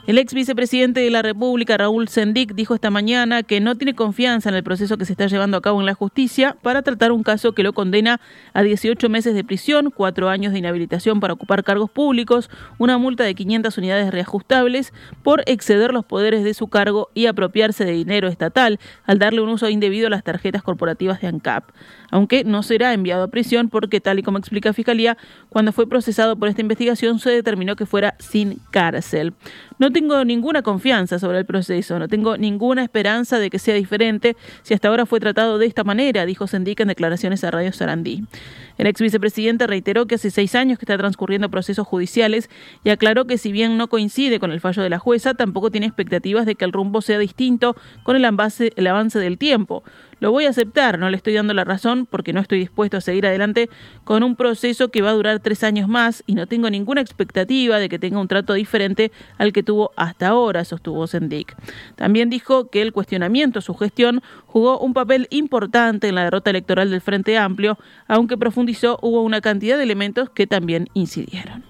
El 0.05 0.19
ex 0.19 0.35
vicepresidente 0.35 0.99
de 0.99 1.11
la 1.11 1.23
República, 1.23 1.77
Raúl 1.77 2.09
Sendic, 2.09 2.55
dijo 2.55 2.75
esta 2.75 2.91
mañana 2.91 3.45
que 3.45 3.61
no 3.61 3.77
tiene 3.77 3.95
confianza 3.95 4.49
en 4.49 4.57
el 4.57 4.65
proceso 4.65 4.99
que 4.99 5.05
se 5.05 5.13
está 5.13 5.29
llevando 5.29 5.57
a 5.57 5.61
cabo 5.61 5.79
en 5.79 5.87
la 5.87 5.95
justicia 5.95 6.57
para 6.61 6.83
tratar 6.83 7.13
un 7.13 7.23
caso 7.23 7.53
que 7.53 7.63
lo 7.63 7.73
condena 7.73 8.21
a 8.53 8.65
18 8.65 9.09
meses 9.09 9.33
de 9.33 9.45
prisión, 9.45 9.93
cuatro 9.95 10.29
años 10.29 10.53
de 10.53 10.59
inhabilitación 10.59 11.21
para 11.21 11.35
ocupar 11.35 11.63
cargos 11.63 11.89
públicos, 11.89 12.51
una 12.79 12.99
multa 12.99 13.23
de 13.23 13.37
500 13.37 13.79
unidades 13.79 14.11
reajustables 14.11 14.93
por 15.23 15.45
exceder 15.47 15.93
los 15.93 16.05
poderes 16.05 16.43
de 16.43 16.55
su 16.55 16.67
cargo 16.67 17.11
y 17.15 17.27
apropiarse 17.27 17.85
de 17.85 17.93
dinero 17.93 18.27
estatal 18.27 18.81
al 19.05 19.21
darle 19.21 19.41
un 19.41 19.51
uso 19.51 19.69
indebido 19.69 20.09
a 20.09 20.11
las 20.11 20.25
tarjetas 20.25 20.65
corporativas 20.65 21.21
de 21.21 21.29
ANCAP 21.29 21.71
aunque 22.13 22.45
no 22.45 22.63
será 22.63 22.93
enviado 22.93 23.25
a 23.25 23.29
prisión 23.29 23.71
porque, 23.71 24.01
tal 24.01 24.19
y 24.19 24.23
como 24.23 24.39
explica 24.39 24.73
Fiscalía, 24.73 25.17
cuando 25.49 25.73
fue 25.73 25.89
procesado 25.89 26.37
por 26.37 26.49
esta 26.49 26.61
investigación 26.61 27.19
se 27.19 27.31
determinó 27.31 27.75
que 27.75 27.87
fuera 27.87 28.15
sin 28.19 28.61
cárcel. 28.71 29.33
No 29.79 29.91
tengo 29.91 30.25
ninguna 30.25 30.63
confianza 30.63 31.19
sobre 31.19 31.39
el 31.39 31.47
proceso, 31.47 31.99
no 31.99 32.09
tengo 32.09 32.37
ninguna 32.37 32.83
esperanza 32.85 33.39
de 33.39 33.49
que 33.49 33.59
sea 33.59 33.75
diferente 33.75 34.37
si 34.63 34.75
hasta 34.75 34.89
ahora 34.89 35.07
fue 35.07 35.21
tratado 35.21 35.59
de 35.59 35.67
esta 35.67 35.85
manera, 35.85 36.27
dijo 36.27 36.47
Sendic 36.47 36.81
en 36.81 36.89
declaraciones 36.89 37.43
a 37.45 37.51
Radio 37.51 37.73
Sarandí. 37.73 38.25
El 38.77 38.87
ex 38.87 39.01
vicepresidente 39.01 39.67
reiteró 39.67 40.07
que 40.07 40.17
hace 40.17 40.31
seis 40.31 40.55
años 40.55 40.79
que 40.79 40.85
está 40.85 40.99
transcurriendo 40.99 41.51
procesos 41.51 41.87
judiciales 41.87 42.51
y 42.85 42.91
aclaró 42.91 43.27
que 43.27 43.39
si 43.39 43.53
bien 43.53 43.79
no 43.79 43.89
coincide 43.89 44.39
con 44.39 44.53
el 44.53 44.61
fallo 44.61 44.83
de 44.83 44.91
la 44.91 44.99
jueza, 44.99 45.33
tampoco 45.33 45.71
tiene 45.71 45.87
expectativas 45.87 46.45
de 46.45 46.57
que 46.57 46.67
el 46.67 46.73
rumbo 46.73 47.01
sea 47.01 47.19
distinto 47.19 47.75
con 48.03 48.17
el 48.17 48.25
avance 48.25 49.19
del 49.19 49.39
tiempo. 49.39 49.83
Lo 50.23 50.31
voy 50.31 50.47
a 50.47 50.51
aceptar, 50.51 51.01
no 51.01 51.11
le 51.11 51.17
estoy 51.17 51.33
dando 51.33 51.53
la 51.53 51.65
razón 51.65 52.07
porque 52.07 52.33
no 52.33 52.39
estoy 52.39 52.61
dispuesto 52.61 52.97
a 52.97 53.01
seguir 53.01 53.27
adelante 53.27 53.69
con 54.05 54.23
un 54.23 54.37
proceso 54.37 54.89
que 54.89 55.03
va 55.03 55.11
a 55.11 55.15
durar 55.15 55.41
tres 55.41 55.65
años 55.65 55.89
más 55.89 56.23
y 56.29 56.37
no 56.37 56.47
tengo 56.47 56.71
ninguna 56.71 57.01
expectativa 57.01 57.81
de 57.81 57.89
que 57.89 57.99
tenga 57.99 58.21
un 58.21 58.29
trato 58.29 58.53
diferente 58.53 59.11
al 59.37 59.53
que 59.53 59.65
tuvo 59.65 59.91
hasta 59.97 60.29
ahora, 60.29 60.65
sostuvo 60.65 61.09
Sendik. 61.09 61.57
También 61.97 62.31
dijo 62.31 62.71
que 62.71 62.83
el 62.83 62.93
cuestionamiento 62.93 63.59
a 63.59 63.63
su 63.63 63.75
gestión 63.75 64.23
jugó 64.47 64.79
un 64.79 64.95
papel 64.95 65.27
importante 65.31 66.07
en 66.07 66.15
la 66.15 66.23
derrota 66.23 66.51
electoral 66.51 66.93
del 66.93 67.01
Frente 67.01 67.37
Amplio, 67.37 67.77
aunque 68.07 68.39
profundizó 68.39 69.01
hubo 69.03 69.23
una 69.23 69.41
cantidad 69.41 69.77
de 69.77 69.83
elementos 69.83 70.31
que 70.31 70.47
también 70.47 70.87
incidieron. 70.95 71.65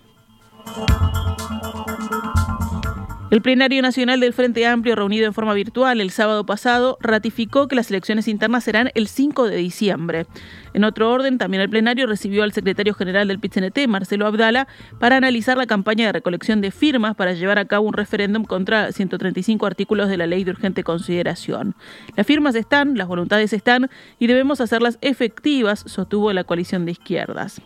El 3.33 3.41
plenario 3.41 3.81
nacional 3.81 4.21
del 4.21 4.35
Frente 4.35 4.67
Amplio, 4.67 4.95
reunido 4.95 5.25
en 5.25 5.33
forma 5.33 5.55
virtual 5.55 6.03
el 6.03 6.11
sábado 6.11 6.45
pasado, 6.45 6.99
ratificó 7.01 7.67
que 7.67 7.75
las 7.75 7.89
elecciones 7.89 8.29
internas 8.29 8.63
serán 8.63 8.91
el 8.95 9.09
5 9.09 9.49
de 9.49 9.57
diciembre. 9.57 10.27
En 10.75 10.85
otro 10.85 11.11
orden, 11.11 11.39
también 11.39 11.63
el 11.63 11.71
plenario 11.71 12.07
recibió 12.07 12.43
al 12.43 12.53
secretario 12.53 12.93
general 12.93 13.29
del 13.29 13.39
PITCNT, 13.39 13.89
Marcelo 13.89 14.27
Abdala, 14.27 14.69
para 15.01 15.17
analizar 15.17 15.57
la 15.57 15.65
campaña 15.65 16.05
de 16.05 16.13
recolección 16.13 16.61
de 16.61 16.71
firmas 16.73 17.17
para 17.17 17.33
llevar 17.33 17.59
a 17.59 17.65
cabo 17.65 17.89
un 17.89 17.95
referéndum 17.95 18.45
contra 18.45 18.93
135 18.93 19.65
artículos 19.65 20.11
de 20.11 20.19
la 20.19 20.27
ley 20.27 20.45
de 20.45 20.51
urgente 20.51 20.85
consideración. 20.85 21.75
Las 22.15 22.27
firmas 22.27 22.55
están, 22.55 22.99
las 22.99 23.09
voluntades 23.09 23.55
están 23.55 23.89
y 24.19 24.27
debemos 24.27 24.61
hacerlas 24.61 24.99
efectivas, 25.01 25.83
sostuvo 25.87 26.31
la 26.35 26.45
coalición 26.45 26.85
de 26.85 26.93
izquierdas. 26.93 27.63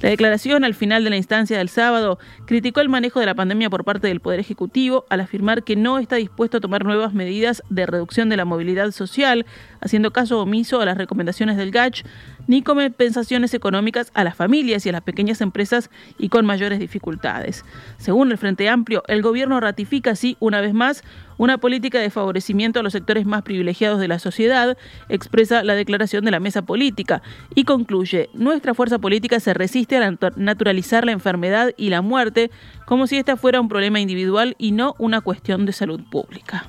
La 0.00 0.10
declaración 0.10 0.62
al 0.62 0.74
final 0.74 1.02
de 1.02 1.10
la 1.10 1.16
instancia 1.16 1.58
del 1.58 1.70
sábado 1.70 2.20
criticó 2.46 2.80
el 2.80 2.88
manejo 2.88 3.18
de 3.18 3.26
la 3.26 3.34
pandemia 3.34 3.68
por 3.68 3.82
parte 3.82 4.06
del 4.06 4.20
Poder 4.20 4.38
Ejecutivo 4.38 5.06
al 5.10 5.20
afirmar 5.20 5.62
que 5.62 5.76
no 5.76 5.98
está 5.98 6.16
dispuesto 6.16 6.58
a 6.58 6.60
tomar 6.60 6.84
nuevas 6.84 7.14
medidas 7.14 7.62
de 7.70 7.86
reducción 7.86 8.28
de 8.28 8.36
la 8.36 8.44
movilidad 8.44 8.90
social, 8.90 9.46
haciendo 9.80 10.12
caso 10.12 10.40
omiso 10.40 10.80
a 10.80 10.86
las 10.86 10.98
recomendaciones 10.98 11.56
del 11.56 11.70
GACH, 11.70 12.04
ni 12.48 12.62
compensaciones 12.62 13.54
económicas 13.54 14.10
a 14.14 14.24
las 14.24 14.34
familias 14.34 14.84
y 14.84 14.88
a 14.88 14.92
las 14.92 15.02
pequeñas 15.02 15.40
empresas 15.40 15.90
y 16.18 16.30
con 16.30 16.44
mayores 16.44 16.80
dificultades. 16.80 17.64
Según 17.98 18.32
el 18.32 18.38
Frente 18.38 18.68
Amplio, 18.68 19.04
el 19.06 19.22
gobierno 19.22 19.60
ratifica 19.60 20.10
así, 20.10 20.36
una 20.40 20.60
vez 20.60 20.74
más, 20.74 21.04
una 21.36 21.58
política 21.58 22.00
de 22.00 22.10
favorecimiento 22.10 22.80
a 22.80 22.82
los 22.82 22.94
sectores 22.94 23.26
más 23.26 23.42
privilegiados 23.42 24.00
de 24.00 24.08
la 24.08 24.18
sociedad, 24.18 24.76
expresa 25.08 25.62
la 25.62 25.74
declaración 25.74 26.24
de 26.24 26.32
la 26.32 26.40
mesa 26.40 26.62
política 26.62 27.22
y 27.54 27.64
concluye, 27.64 28.30
nuestra 28.32 28.74
fuerza 28.74 28.98
política 28.98 29.38
se 29.38 29.54
resiste 29.54 29.98
a 29.98 30.18
naturalizar 30.36 31.04
la 31.04 31.12
enfermedad 31.12 31.72
y 31.76 31.90
la 31.90 32.02
muerte 32.02 32.50
como 32.86 33.06
si 33.06 33.18
esta 33.18 33.36
fuera 33.36 33.60
un 33.60 33.68
problema 33.68 34.00
individual 34.00 34.56
y 34.58 34.72
no 34.72 34.94
una 34.98 35.20
cuestión 35.20 35.66
de 35.66 35.72
salud 35.72 36.00
pública. 36.10 36.66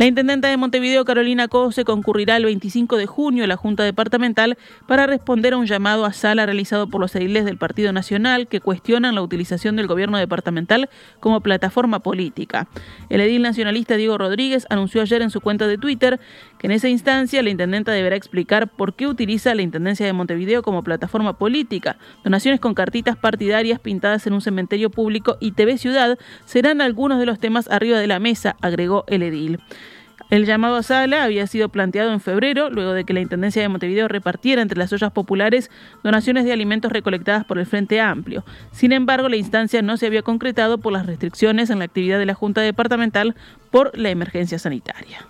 La 0.00 0.06
intendenta 0.06 0.48
de 0.48 0.56
Montevideo, 0.56 1.04
Carolina 1.04 1.46
Cose, 1.46 1.84
concurrirá 1.84 2.38
el 2.38 2.46
25 2.46 2.96
de 2.96 3.04
junio 3.04 3.44
a 3.44 3.46
la 3.46 3.58
Junta 3.58 3.82
Departamental 3.82 4.56
para 4.88 5.06
responder 5.06 5.52
a 5.52 5.58
un 5.58 5.66
llamado 5.66 6.06
a 6.06 6.14
sala 6.14 6.46
realizado 6.46 6.86
por 6.86 7.02
los 7.02 7.14
ediles 7.16 7.44
del 7.44 7.58
Partido 7.58 7.92
Nacional 7.92 8.48
que 8.48 8.60
cuestionan 8.60 9.14
la 9.14 9.20
utilización 9.20 9.76
del 9.76 9.88
gobierno 9.88 10.16
departamental 10.16 10.88
como 11.20 11.42
plataforma 11.42 11.98
política. 11.98 12.66
El 13.10 13.20
edil 13.20 13.42
nacionalista 13.42 13.96
Diego 13.96 14.16
Rodríguez 14.16 14.66
anunció 14.70 15.02
ayer 15.02 15.20
en 15.20 15.28
su 15.28 15.42
cuenta 15.42 15.66
de 15.66 15.76
Twitter 15.76 16.18
que 16.60 16.66
en 16.66 16.72
esa 16.72 16.90
instancia 16.90 17.42
la 17.42 17.48
intendenta 17.48 17.90
deberá 17.90 18.16
explicar 18.16 18.68
por 18.68 18.92
qué 18.92 19.06
utiliza 19.06 19.54
la 19.54 19.62
Intendencia 19.62 20.04
de 20.04 20.12
Montevideo 20.12 20.60
como 20.60 20.84
plataforma 20.84 21.38
política. 21.38 21.96
Donaciones 22.22 22.60
con 22.60 22.74
cartitas 22.74 23.16
partidarias 23.16 23.80
pintadas 23.80 24.26
en 24.26 24.34
un 24.34 24.42
cementerio 24.42 24.90
público 24.90 25.38
y 25.40 25.52
TV 25.52 25.78
Ciudad 25.78 26.18
serán 26.44 26.82
algunos 26.82 27.18
de 27.18 27.24
los 27.24 27.38
temas 27.38 27.66
arriba 27.70 27.98
de 27.98 28.08
la 28.08 28.18
mesa, 28.18 28.56
agregó 28.60 29.04
el 29.08 29.22
edil. 29.22 29.58
El 30.28 30.44
llamado 30.44 30.76
a 30.76 30.82
sala 30.82 31.24
había 31.24 31.46
sido 31.46 31.70
planteado 31.70 32.12
en 32.12 32.20
febrero, 32.20 32.68
luego 32.68 32.92
de 32.92 33.04
que 33.04 33.14
la 33.14 33.20
Intendencia 33.20 33.62
de 33.62 33.68
Montevideo 33.68 34.06
repartiera 34.06 34.60
entre 34.60 34.78
las 34.78 34.92
ollas 34.92 35.10
populares 35.12 35.70
donaciones 36.04 36.44
de 36.44 36.52
alimentos 36.52 36.92
recolectadas 36.92 37.44
por 37.46 37.58
el 37.58 37.66
Frente 37.66 38.00
Amplio. 38.00 38.44
Sin 38.70 38.92
embargo, 38.92 39.28
la 39.28 39.36
instancia 39.36 39.82
no 39.82 39.96
se 39.96 40.06
había 40.06 40.22
concretado 40.22 40.78
por 40.78 40.92
las 40.92 41.06
restricciones 41.06 41.70
en 41.70 41.78
la 41.78 41.86
actividad 41.86 42.18
de 42.18 42.26
la 42.26 42.34
Junta 42.34 42.60
Departamental 42.60 43.34
por 43.70 43.96
la 43.98 44.10
emergencia 44.10 44.58
sanitaria. 44.58 45.26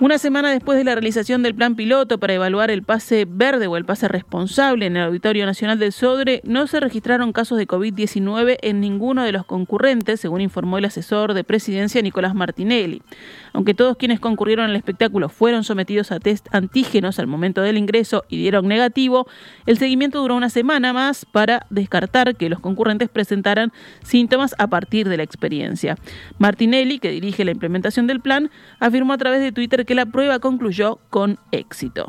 Una 0.00 0.16
semana 0.16 0.50
después 0.50 0.78
de 0.78 0.84
la 0.84 0.94
realización 0.94 1.42
del 1.42 1.54
plan 1.54 1.74
piloto 1.74 2.16
para 2.16 2.32
evaluar 2.32 2.70
el 2.70 2.82
pase 2.82 3.26
verde 3.28 3.66
o 3.66 3.76
el 3.76 3.84
pase 3.84 4.08
responsable 4.08 4.86
en 4.86 4.96
el 4.96 5.02
Auditorio 5.02 5.44
Nacional 5.44 5.78
del 5.78 5.92
Sodre, 5.92 6.40
no 6.42 6.66
se 6.66 6.80
registraron 6.80 7.34
casos 7.34 7.58
de 7.58 7.68
COVID-19 7.68 8.56
en 8.62 8.80
ninguno 8.80 9.24
de 9.24 9.32
los 9.32 9.44
concurrentes, 9.44 10.18
según 10.18 10.40
informó 10.40 10.78
el 10.78 10.86
asesor 10.86 11.34
de 11.34 11.44
presidencia 11.44 12.00
Nicolás 12.00 12.34
Martinelli. 12.34 13.02
Aunque 13.52 13.74
todos 13.74 13.98
quienes 13.98 14.20
concurrieron 14.20 14.70
al 14.70 14.76
espectáculo 14.76 15.28
fueron 15.28 15.64
sometidos 15.64 16.12
a 16.12 16.18
test 16.18 16.46
antígenos 16.50 17.18
al 17.18 17.26
momento 17.26 17.60
del 17.60 17.76
ingreso 17.76 18.24
y 18.30 18.38
dieron 18.38 18.68
negativo, 18.68 19.28
el 19.66 19.76
seguimiento 19.76 20.22
duró 20.22 20.34
una 20.34 20.48
semana 20.48 20.94
más 20.94 21.26
para 21.26 21.66
descartar 21.68 22.36
que 22.36 22.48
los 22.48 22.60
concurrentes 22.60 23.10
presentaran 23.10 23.70
síntomas 24.02 24.54
a 24.56 24.68
partir 24.68 25.10
de 25.10 25.18
la 25.18 25.24
experiencia. 25.24 25.98
Martinelli, 26.38 27.00
que 27.00 27.10
dirige 27.10 27.44
la 27.44 27.50
implementación 27.50 28.06
del 28.06 28.20
plan, 28.20 28.50
afirmó 28.78 29.12
a 29.12 29.18
través 29.18 29.42
de 29.42 29.52
Twitter 29.52 29.84
que 29.89 29.89
la 29.94 30.06
prueba 30.06 30.38
concluyó 30.38 30.98
con 31.10 31.38
éxito. 31.52 32.06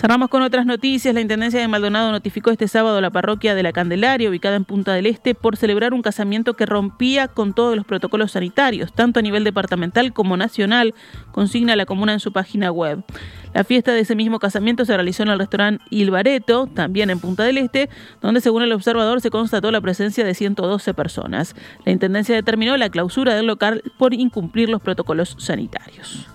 Cerramos 0.00 0.30
con 0.30 0.40
otras 0.40 0.64
noticias. 0.64 1.14
La 1.14 1.20
Intendencia 1.20 1.60
de 1.60 1.68
Maldonado 1.68 2.10
notificó 2.10 2.50
este 2.50 2.68
sábado 2.68 2.96
a 2.96 3.00
la 3.02 3.10
parroquia 3.10 3.54
de 3.54 3.62
la 3.62 3.72
Candelaria, 3.72 4.30
ubicada 4.30 4.56
en 4.56 4.64
Punta 4.64 4.94
del 4.94 5.04
Este, 5.04 5.34
por 5.34 5.58
celebrar 5.58 5.92
un 5.92 6.00
casamiento 6.00 6.54
que 6.54 6.64
rompía 6.64 7.28
con 7.28 7.52
todos 7.52 7.76
los 7.76 7.84
protocolos 7.84 8.32
sanitarios, 8.32 8.94
tanto 8.94 9.18
a 9.18 9.22
nivel 9.22 9.44
departamental 9.44 10.14
como 10.14 10.38
nacional, 10.38 10.94
consigna 11.32 11.76
la 11.76 11.84
comuna 11.84 12.14
en 12.14 12.20
su 12.20 12.32
página 12.32 12.72
web. 12.72 13.04
La 13.52 13.62
fiesta 13.62 13.92
de 13.92 14.00
ese 14.00 14.16
mismo 14.16 14.38
casamiento 14.38 14.86
se 14.86 14.96
realizó 14.96 15.22
en 15.22 15.28
el 15.28 15.38
restaurante 15.38 15.84
Ilbareto, 15.90 16.66
también 16.66 17.10
en 17.10 17.20
Punta 17.20 17.42
del 17.42 17.58
Este, 17.58 17.90
donde 18.22 18.40
según 18.40 18.62
el 18.62 18.72
observador 18.72 19.20
se 19.20 19.28
constató 19.28 19.70
la 19.70 19.82
presencia 19.82 20.24
de 20.24 20.32
112 20.32 20.94
personas. 20.94 21.54
La 21.84 21.92
Intendencia 21.92 22.34
determinó 22.34 22.74
la 22.78 22.88
clausura 22.88 23.34
del 23.34 23.44
local 23.44 23.82
por 23.98 24.14
incumplir 24.14 24.70
los 24.70 24.80
protocolos 24.80 25.36
sanitarios. 25.38 26.26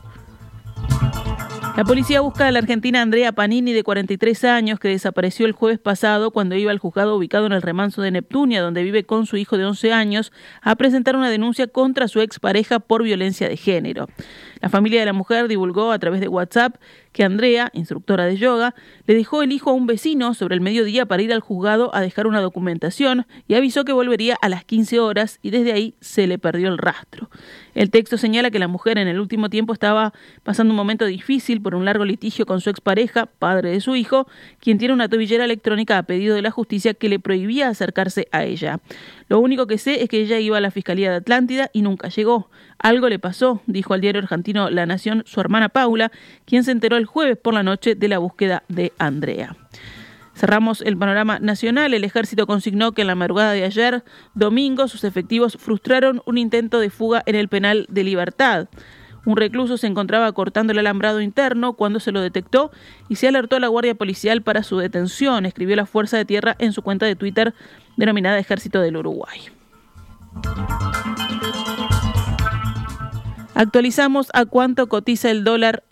La 1.75 1.83
policía 1.83 2.21
busca 2.21 2.47
a 2.47 2.51
la 2.53 2.59
argentina 2.59 3.01
Andrea 3.01 3.33
Panini, 3.33 3.73
de 3.73 3.83
43 3.83 4.45
años, 4.45 4.79
que 4.79 4.87
desapareció 4.87 5.45
el 5.45 5.51
jueves 5.51 5.77
pasado 5.77 6.31
cuando 6.31 6.55
iba 6.55 6.71
al 6.71 6.79
juzgado 6.79 7.17
ubicado 7.17 7.47
en 7.47 7.51
el 7.51 7.61
remanso 7.61 8.01
de 8.01 8.11
Neptunia, 8.11 8.61
donde 8.61 8.81
vive 8.81 9.03
con 9.03 9.25
su 9.25 9.35
hijo 9.35 9.57
de 9.57 9.65
11 9.65 9.91
años, 9.91 10.31
a 10.61 10.77
presentar 10.77 11.17
una 11.17 11.29
denuncia 11.29 11.67
contra 11.67 12.07
su 12.07 12.21
expareja 12.21 12.79
por 12.79 13.03
violencia 13.03 13.49
de 13.49 13.57
género. 13.57 14.07
La 14.61 14.69
familia 14.69 14.99
de 14.99 15.05
la 15.05 15.13
mujer 15.13 15.47
divulgó 15.47 15.91
a 15.91 15.99
través 15.99 16.21
de 16.21 16.27
WhatsApp 16.27 16.75
que 17.11 17.23
Andrea, 17.23 17.69
instructora 17.73 18.25
de 18.25 18.35
yoga, 18.35 18.75
le 19.07 19.15
dejó 19.15 19.41
el 19.41 19.51
hijo 19.51 19.69
a 19.69 19.73
un 19.73 19.87
vecino 19.87 20.33
sobre 20.33 20.55
el 20.55 20.61
mediodía 20.61 21.05
para 21.05 21.21
ir 21.21 21.31
al 21.31 21.39
juzgado 21.39 21.95
a 21.95 22.01
dejar 22.01 22.27
una 22.27 22.41
documentación 22.41 23.25
y 23.47 23.55
avisó 23.55 23.85
que 23.85 23.93
volvería 23.93 24.37
a 24.41 24.49
las 24.49 24.65
15 24.65 24.99
horas 24.99 25.39
y 25.41 25.49
desde 25.49 25.71
ahí 25.71 25.95
se 26.01 26.27
le 26.27 26.37
perdió 26.37 26.67
el 26.67 26.77
rastro. 26.77 27.29
El 27.73 27.89
texto 27.89 28.17
señala 28.17 28.51
que 28.51 28.59
la 28.59 28.67
mujer 28.67 28.97
en 28.97 29.07
el 29.07 29.19
último 29.19 29.49
tiempo 29.49 29.73
estaba 29.73 30.13
pasando 30.43 30.71
un 30.71 30.77
momento 30.77 31.05
difícil 31.05 31.61
por 31.61 31.75
un 31.75 31.85
largo 31.85 32.05
litigio 32.05 32.45
con 32.45 32.61
su 32.61 32.69
expareja, 32.69 33.25
padre 33.25 33.71
de 33.71 33.81
su 33.81 33.95
hijo, 33.95 34.27
quien 34.59 34.77
tiene 34.77 34.93
una 34.93 35.09
tobillera 35.09 35.45
electrónica 35.45 35.97
a 35.97 36.03
pedido 36.03 36.35
de 36.35 36.41
la 36.41 36.51
justicia 36.51 36.93
que 36.93 37.09
le 37.09 37.19
prohibía 37.19 37.69
acercarse 37.69 38.27
a 38.31 38.43
ella. 38.43 38.79
Lo 39.27 39.39
único 39.39 39.65
que 39.65 39.77
sé 39.77 40.03
es 40.03 40.09
que 40.09 40.21
ella 40.21 40.39
iba 40.39 40.57
a 40.57 40.61
la 40.61 40.71
Fiscalía 40.71 41.09
de 41.09 41.17
Atlántida 41.17 41.69
y 41.73 41.81
nunca 41.81 42.09
llegó. 42.09 42.49
Algo 42.77 43.09
le 43.09 43.19
pasó, 43.19 43.61
dijo 43.65 43.93
al 43.93 44.01
diario 44.01 44.21
argentino 44.21 44.69
La 44.69 44.85
Nación 44.85 45.23
su 45.25 45.39
hermana 45.39 45.69
Paula, 45.69 46.11
quien 46.45 46.63
se 46.63 46.71
enteró 46.71 46.97
el 46.97 47.05
jueves 47.05 47.37
por 47.37 47.53
la 47.53 47.63
noche 47.63 47.95
de 47.95 48.07
la 48.07 48.19
búsqueda 48.19 48.63
de 48.67 48.93
Andrea. 48.99 49.55
Cerramos 50.35 50.81
el 50.81 50.97
panorama 50.97 51.39
nacional. 51.39 51.93
El 51.93 52.03
ejército 52.03 52.45
consignó 52.45 52.91
que 52.91 53.01
en 53.01 53.07
la 53.07 53.15
madrugada 53.15 53.53
de 53.53 53.63
ayer, 53.63 54.03
domingo, 54.33 54.87
sus 54.89 55.05
efectivos 55.05 55.57
frustraron 55.57 56.21
un 56.25 56.37
intento 56.37 56.79
de 56.79 56.89
fuga 56.89 57.23
en 57.25 57.35
el 57.35 57.47
penal 57.47 57.87
de 57.89 58.03
libertad. 58.03 58.67
Un 59.25 59.37
recluso 59.37 59.77
se 59.77 59.87
encontraba 59.87 60.31
cortando 60.31 60.71
el 60.71 60.79
alambrado 60.79 61.19
interno 61.19 61.73
cuando 61.73 61.99
se 61.99 62.11
lo 62.11 62.21
detectó 62.21 62.71
y 63.09 63.15
se 63.15 63.27
alertó 63.27 63.55
a 63.55 63.59
la 63.59 63.67
Guardia 63.67 63.95
Policial 63.95 64.41
para 64.41 64.63
su 64.63 64.77
detención, 64.77 65.45
escribió 65.45 65.75
la 65.75 65.85
Fuerza 65.85 66.17
de 66.17 66.25
Tierra 66.25 66.55
en 66.59 66.73
su 66.73 66.81
cuenta 66.83 67.05
de 67.05 67.15
Twitter 67.15 67.53
denominada 67.97 68.37
Ejército 68.37 68.81
del 68.81 68.97
Uruguay. 68.97 69.39
Actualizamos 73.55 74.29
a 74.33 74.45
cuánto 74.45 74.87
cotiza 74.87 75.31
el 75.31 75.43
dólar 75.43 75.83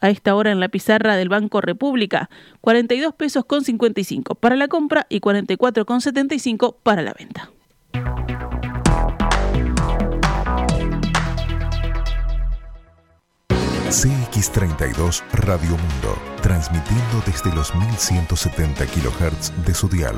a 0.00 0.10
esta 0.10 0.34
hora 0.34 0.50
en 0.50 0.60
la 0.60 0.68
pizarra 0.68 1.16
del 1.16 1.28
Banco 1.28 1.60
República, 1.60 2.30
42 2.60 3.14
pesos 3.14 3.44
con 3.44 3.64
55 3.64 4.34
para 4.34 4.56
la 4.56 4.68
compra 4.68 5.06
y 5.08 5.20
44 5.20 5.86
con 5.86 6.00
75 6.00 6.78
para 6.82 7.02
la 7.02 7.12
venta. 7.12 7.50
CX32 13.90 15.24
Radio 15.32 15.70
Mundo, 15.70 16.16
transmitiendo 16.42 17.24
desde 17.26 17.52
los 17.52 17.74
1170 17.74 18.86
kHz 18.86 19.66
de 19.66 19.74
su 19.74 19.88
dial 19.88 20.14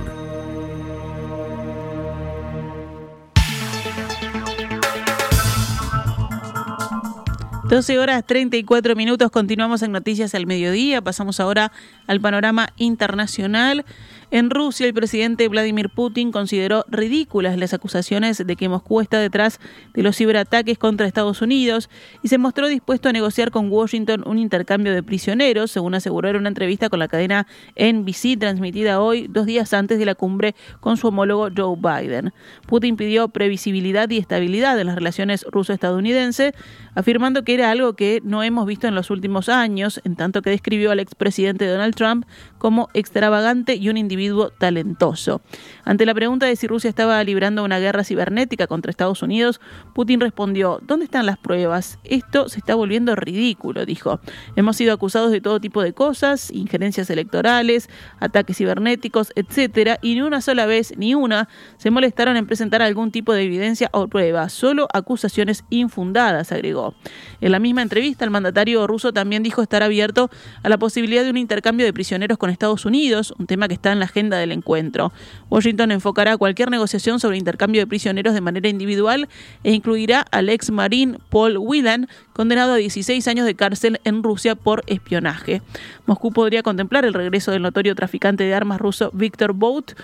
12 7.73 7.99
horas 7.99 8.23
34 8.27 8.95
minutos, 8.95 9.31
continuamos 9.31 9.81
en 9.81 9.93
Noticias 9.93 10.35
al 10.35 10.45
Mediodía, 10.45 11.01
pasamos 11.01 11.41
ahora 11.41 11.73
al 12.07 12.21
panorama 12.21 12.69
internacional. 12.77 13.87
En 14.33 14.49
Rusia, 14.49 14.87
el 14.87 14.95
presidente 14.95 15.47
Vladimir 15.47 15.91
Putin 15.91 16.33
consideró 16.33 16.87
ridículas 16.89 17.59
las 17.59 17.75
acusaciones 17.75 18.43
de 18.47 18.57
que 18.57 18.67
Moscú 18.67 19.03
está 19.03 19.19
detrás 19.19 19.61
de 19.93 20.03
los 20.03 20.17
ciberataques 20.17 20.79
contra 20.79 21.07
Estados 21.07 21.43
Unidos 21.43 21.91
y 22.23 22.29
se 22.29 22.39
mostró 22.39 22.67
dispuesto 22.69 23.11
a 23.11 23.13
negociar 23.13 23.51
con 23.51 23.71
Washington 23.71 24.23
un 24.25 24.39
intercambio 24.39 24.95
de 24.95 25.03
prisioneros, 25.03 25.71
según 25.71 25.95
aseguró 25.95 26.31
en 26.31 26.37
una 26.37 26.49
entrevista 26.49 26.89
con 26.89 27.01
la 27.01 27.09
cadena 27.09 27.47
NBC 27.77 28.39
transmitida 28.41 29.03
hoy, 29.03 29.27
dos 29.29 29.45
días 29.45 29.75
antes 29.75 29.99
de 29.99 30.07
la 30.07 30.15
cumbre 30.15 30.55
con 30.81 30.97
su 30.97 31.09
homólogo 31.09 31.51
Joe 31.55 31.77
Biden. 31.77 32.33
Putin 32.67 32.97
pidió 32.97 33.29
previsibilidad 33.29 34.09
y 34.09 34.17
estabilidad 34.17 34.81
en 34.81 34.87
las 34.87 34.97
relaciones 34.97 35.45
ruso-estadounidenses, 35.51 36.55
afirmando 36.95 37.45
que 37.45 37.53
era 37.53 37.71
algo 37.71 37.93
que 37.97 38.23
no 38.25 38.43
hemos 38.43 38.65
visto 38.65 38.89
en 38.89 38.95
los 38.95 39.11
últimos 39.11 39.51
años, 39.51 40.01
en 40.05 40.17
tanto 40.17 40.41
que 40.41 40.49
describió 40.49 40.91
al 40.91 41.01
expresidente 41.01 41.67
Donald 41.67 41.95
Trump 41.95 42.25
como 42.57 42.89
extravagante 42.95 43.75
y 43.75 43.91
un 43.91 43.99
individuo 43.99 44.22
talentoso. 44.59 45.41
Ante 45.85 46.07
la 46.07 46.15
pregunta 46.15 46.47
de 46.47 46.57
si 46.57 46.67
Rusia 46.67 46.89
estaba 46.89 47.23
librando 47.25 47.65
una 47.65 47.79
guerra 47.79 48.05
cibernética 48.05 48.67
contra 48.67 48.91
Estados 48.91 49.23
Unidos, 49.23 49.61
Putin 49.95 50.21
respondió, 50.21 50.81
¿dónde 50.87 51.05
están 51.05 51.27
las 51.27 51.39
pruebas? 51.39 51.99
Esto 52.05 52.49
se 52.49 52.59
está 52.59 52.75
volviendo 52.75 53.17
ridículo, 53.17 53.85
dijo. 53.85 54.21
Hemos 54.57 54.77
sido 54.77 54.93
acusados 54.93 55.31
de 55.31 55.41
todo 55.41 55.61
tipo 55.61 55.83
de 55.83 55.93
cosas, 55.93 56.51
injerencias 56.51 57.11
electorales, 57.11 57.89
ataques 58.21 58.59
cibernéticos, 58.59 59.33
etcétera, 59.35 59.99
y 60.03 60.15
ni 60.15 60.23
una 60.23 60.41
sola 60.41 60.67
vez, 60.67 60.95
ni 60.97 61.15
una, 61.15 61.49
se 61.77 61.91
molestaron 61.91 62.37
en 62.37 62.47
presentar 62.47 62.83
algún 62.83 63.11
tipo 63.11 63.33
de 63.33 63.43
evidencia 63.43 63.89
o 63.93 64.09
prueba, 64.09 64.49
solo 64.49 64.89
acusaciones 64.93 65.65
infundadas, 65.71 66.53
agregó. 66.53 66.95
En 67.41 67.53
la 67.53 67.59
misma 67.59 67.83
entrevista, 67.83 68.25
el 68.25 68.31
mandatario 68.31 68.87
ruso 68.87 69.13
también 69.13 69.43
dijo 69.43 69.63
estar 69.63 69.83
abierto 69.83 70.31
a 70.63 70.69
la 70.69 70.79
posibilidad 70.79 71.25
de 71.25 71.31
un 71.31 71.37
intercambio 71.37 71.87
de 71.87 71.93
prisioneros 71.93 72.39
con 72.39 72.51
Estados 72.51 72.85
Unidos, 72.85 73.35
un 73.39 73.47
tema 73.47 73.69
que 73.69 73.75
está 73.75 73.93
en 73.93 74.01
la 74.01 74.07
agenda 74.13 74.37
del 74.37 74.53
encuentro. 74.53 75.11
Washington 75.49 75.91
enfocará 75.91 76.37
cualquier 76.37 76.71
negociación 76.71 77.19
sobre 77.19 77.39
intercambio 77.39 77.81
de 77.81 77.87
prisioneros 77.87 78.35
de 78.35 78.43
manera 78.43 78.69
individual 78.69 79.29
e 79.65 79.73
incluirá 79.73 80.21
al 80.31 80.51
ex 80.51 80.71
marín 80.71 81.19
Paul 81.31 81.57
Whelan, 81.59 82.09
condenado 82.35 82.75
a 82.75 82.77
16 82.77 83.27
años 83.29 83.47
de 83.47 83.55
cárcel 83.55 84.01
en 84.05 84.23
Rusia 84.23 84.55
por 84.55 84.83
espionaje. 84.87 85.63
Moscú 86.07 86.31
podría 86.33 86.63
contemplar 86.63 87.07
el 87.07 87.15
regreso 87.15 87.53
del 87.53 87.63
notorio 87.63 87.95
traficante 87.95 88.45
de 88.45 88.55
armas 88.55 88.81
ruso 88.81 89.11
Viktor 89.15 89.55
Bout 89.55 89.95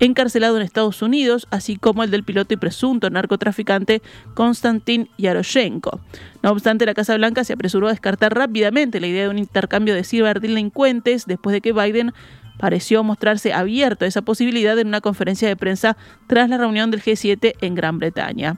encarcelado 0.00 0.56
en 0.56 0.62
Estados 0.62 1.00
Unidos, 1.00 1.46
así 1.50 1.76
como 1.76 2.02
el 2.02 2.10
del 2.10 2.24
piloto 2.24 2.54
y 2.54 2.56
presunto 2.56 3.08
narcotraficante 3.08 4.02
Konstantin 4.34 5.08
Yaroshenko. 5.16 6.00
No 6.42 6.50
obstante, 6.50 6.86
la 6.86 6.94
Casa 6.94 7.16
Blanca 7.16 7.44
se 7.44 7.52
apresuró 7.52 7.86
a 7.86 7.92
descartar 7.92 8.34
rápidamente 8.34 8.98
la 8.98 9.06
idea 9.06 9.24
de 9.24 9.28
un 9.28 9.38
intercambio 9.38 9.94
de 9.94 10.02
ciberdelincuentes 10.02 11.26
después 11.26 11.54
de 11.54 11.60
que 11.60 11.72
Biden 11.72 12.12
pareció 12.58 13.02
mostrarse 13.02 13.52
abierto 13.52 14.04
a 14.04 14.08
esa 14.08 14.22
posibilidad 14.22 14.78
en 14.78 14.88
una 14.88 15.00
conferencia 15.00 15.48
de 15.48 15.56
prensa 15.56 15.96
tras 16.26 16.48
la 16.48 16.58
reunión 16.58 16.90
del 16.90 17.02
G7 17.02 17.54
en 17.60 17.74
Gran 17.74 17.98
Bretaña. 17.98 18.56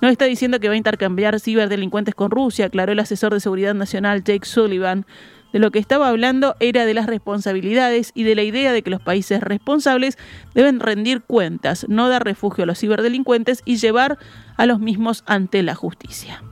No 0.00 0.08
está 0.08 0.26
diciendo 0.26 0.60
que 0.60 0.68
va 0.68 0.74
a 0.74 0.78
intercambiar 0.78 1.40
ciberdelincuentes 1.40 2.14
con 2.14 2.30
Rusia, 2.30 2.66
aclaró 2.66 2.92
el 2.92 3.00
asesor 3.00 3.32
de 3.32 3.40
seguridad 3.40 3.74
nacional 3.74 4.24
Jake 4.24 4.46
Sullivan. 4.46 5.06
De 5.52 5.58
lo 5.58 5.70
que 5.70 5.78
estaba 5.78 6.08
hablando 6.08 6.54
era 6.60 6.84
de 6.84 6.92
las 6.92 7.06
responsabilidades 7.06 8.12
y 8.14 8.24
de 8.24 8.34
la 8.34 8.42
idea 8.42 8.72
de 8.72 8.82
que 8.82 8.90
los 8.90 9.00
países 9.00 9.40
responsables 9.40 10.18
deben 10.54 10.80
rendir 10.80 11.22
cuentas, 11.22 11.86
no 11.88 12.10
dar 12.10 12.24
refugio 12.24 12.64
a 12.64 12.66
los 12.66 12.78
ciberdelincuentes 12.78 13.62
y 13.64 13.76
llevar 13.76 14.18
a 14.56 14.66
los 14.66 14.80
mismos 14.80 15.24
ante 15.26 15.62
la 15.62 15.74
justicia. 15.74 16.42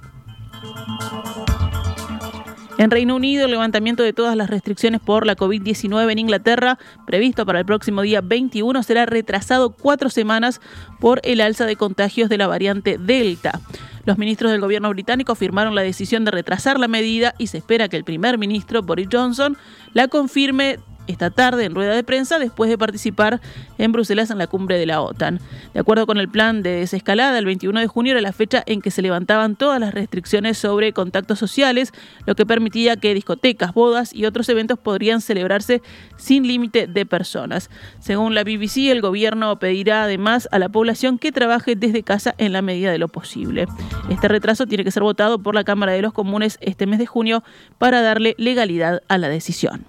En 2.76 2.90
Reino 2.90 3.14
Unido, 3.14 3.44
el 3.44 3.52
levantamiento 3.52 4.02
de 4.02 4.12
todas 4.12 4.37
las 4.37 4.50
restricciones 4.50 5.00
por 5.00 5.26
la 5.26 5.37
COVID-19 5.37 6.10
en 6.10 6.18
Inglaterra, 6.18 6.78
previsto 7.06 7.46
para 7.46 7.60
el 7.60 7.64
próximo 7.64 8.02
día 8.02 8.20
21, 8.20 8.82
será 8.82 9.06
retrasado 9.06 9.70
cuatro 9.70 10.10
semanas 10.10 10.60
por 10.98 11.20
el 11.22 11.40
alza 11.40 11.66
de 11.66 11.76
contagios 11.76 12.28
de 12.28 12.38
la 12.38 12.48
variante 12.48 12.98
Delta. 12.98 13.60
Los 14.04 14.18
ministros 14.18 14.50
del 14.50 14.60
gobierno 14.60 14.90
británico 14.90 15.37
firmaron 15.37 15.76
la 15.76 15.82
decisión 15.82 16.24
de 16.24 16.32
retrasar 16.32 16.80
la 16.80 16.88
medida 16.88 17.34
y 17.38 17.46
se 17.46 17.58
espera 17.58 17.88
que 17.88 17.96
el 17.96 18.04
primer 18.04 18.38
ministro 18.38 18.82
Boris 18.82 19.08
Johnson 19.10 19.56
la 19.92 20.08
confirme 20.08 20.78
esta 21.06 21.30
tarde 21.30 21.64
en 21.64 21.74
rueda 21.74 21.94
de 21.94 22.04
prensa 22.04 22.38
después 22.38 22.70
de 22.70 22.78
participar 22.78 23.40
en 23.78 23.92
Bruselas 23.92 24.30
en 24.30 24.38
la 24.38 24.46
cumbre 24.46 24.78
de 24.78 24.86
la 24.86 25.00
OTAN. 25.00 25.40
De 25.72 25.80
acuerdo 25.80 26.06
con 26.06 26.18
el 26.18 26.28
plan 26.28 26.62
de 26.62 26.70
desescalada, 26.70 27.38
el 27.38 27.44
21 27.44 27.80
de 27.80 27.86
junio 27.86 28.12
era 28.12 28.20
la 28.20 28.32
fecha 28.32 28.62
en 28.66 28.80
que 28.80 28.90
se 28.90 29.02
levantaban 29.02 29.56
todas 29.56 29.80
las 29.80 29.94
restricciones 29.94 30.58
sobre 30.58 30.92
contactos 30.92 31.38
sociales, 31.38 31.92
lo 32.26 32.34
que 32.34 32.46
permitía 32.46 32.96
que 32.96 33.14
discotecas, 33.14 33.74
bodas 33.74 34.14
y 34.14 34.24
otros 34.24 34.48
eventos 34.48 34.78
podrían 34.78 35.20
celebrarse 35.20 35.82
sin 36.16 36.46
límite 36.46 36.86
de 36.86 37.06
personas. 37.06 37.70
Según 38.00 38.34
la 38.34 38.44
BBC, 38.44 38.90
el 38.90 39.00
gobierno 39.00 39.58
pedirá 39.58 40.04
además 40.04 40.48
a 40.52 40.58
la 40.58 40.68
población 40.68 41.18
que 41.18 41.32
trabaje 41.32 41.76
desde 41.76 42.02
casa 42.02 42.34
en 42.38 42.52
la 42.52 42.62
medida 42.62 42.90
de 42.90 42.98
lo 42.98 43.08
posible. 43.08 43.66
Este 44.10 44.28
retraso 44.28 44.66
tiene 44.66 44.84
que 44.84 44.90
ser 44.90 45.02
votado 45.02 45.38
por 45.38 45.54
la 45.54 45.64
Cámara 45.64 45.92
de 45.92 46.02
los 46.02 46.12
Comunes 46.12 46.58
este 46.60 46.86
mes 46.86 46.98
de 46.98 47.06
junio 47.06 47.42
para 47.78 48.02
darle 48.02 48.34
legalidad 48.38 49.02
a 49.08 49.18
la 49.18 49.28
decisión. 49.28 49.86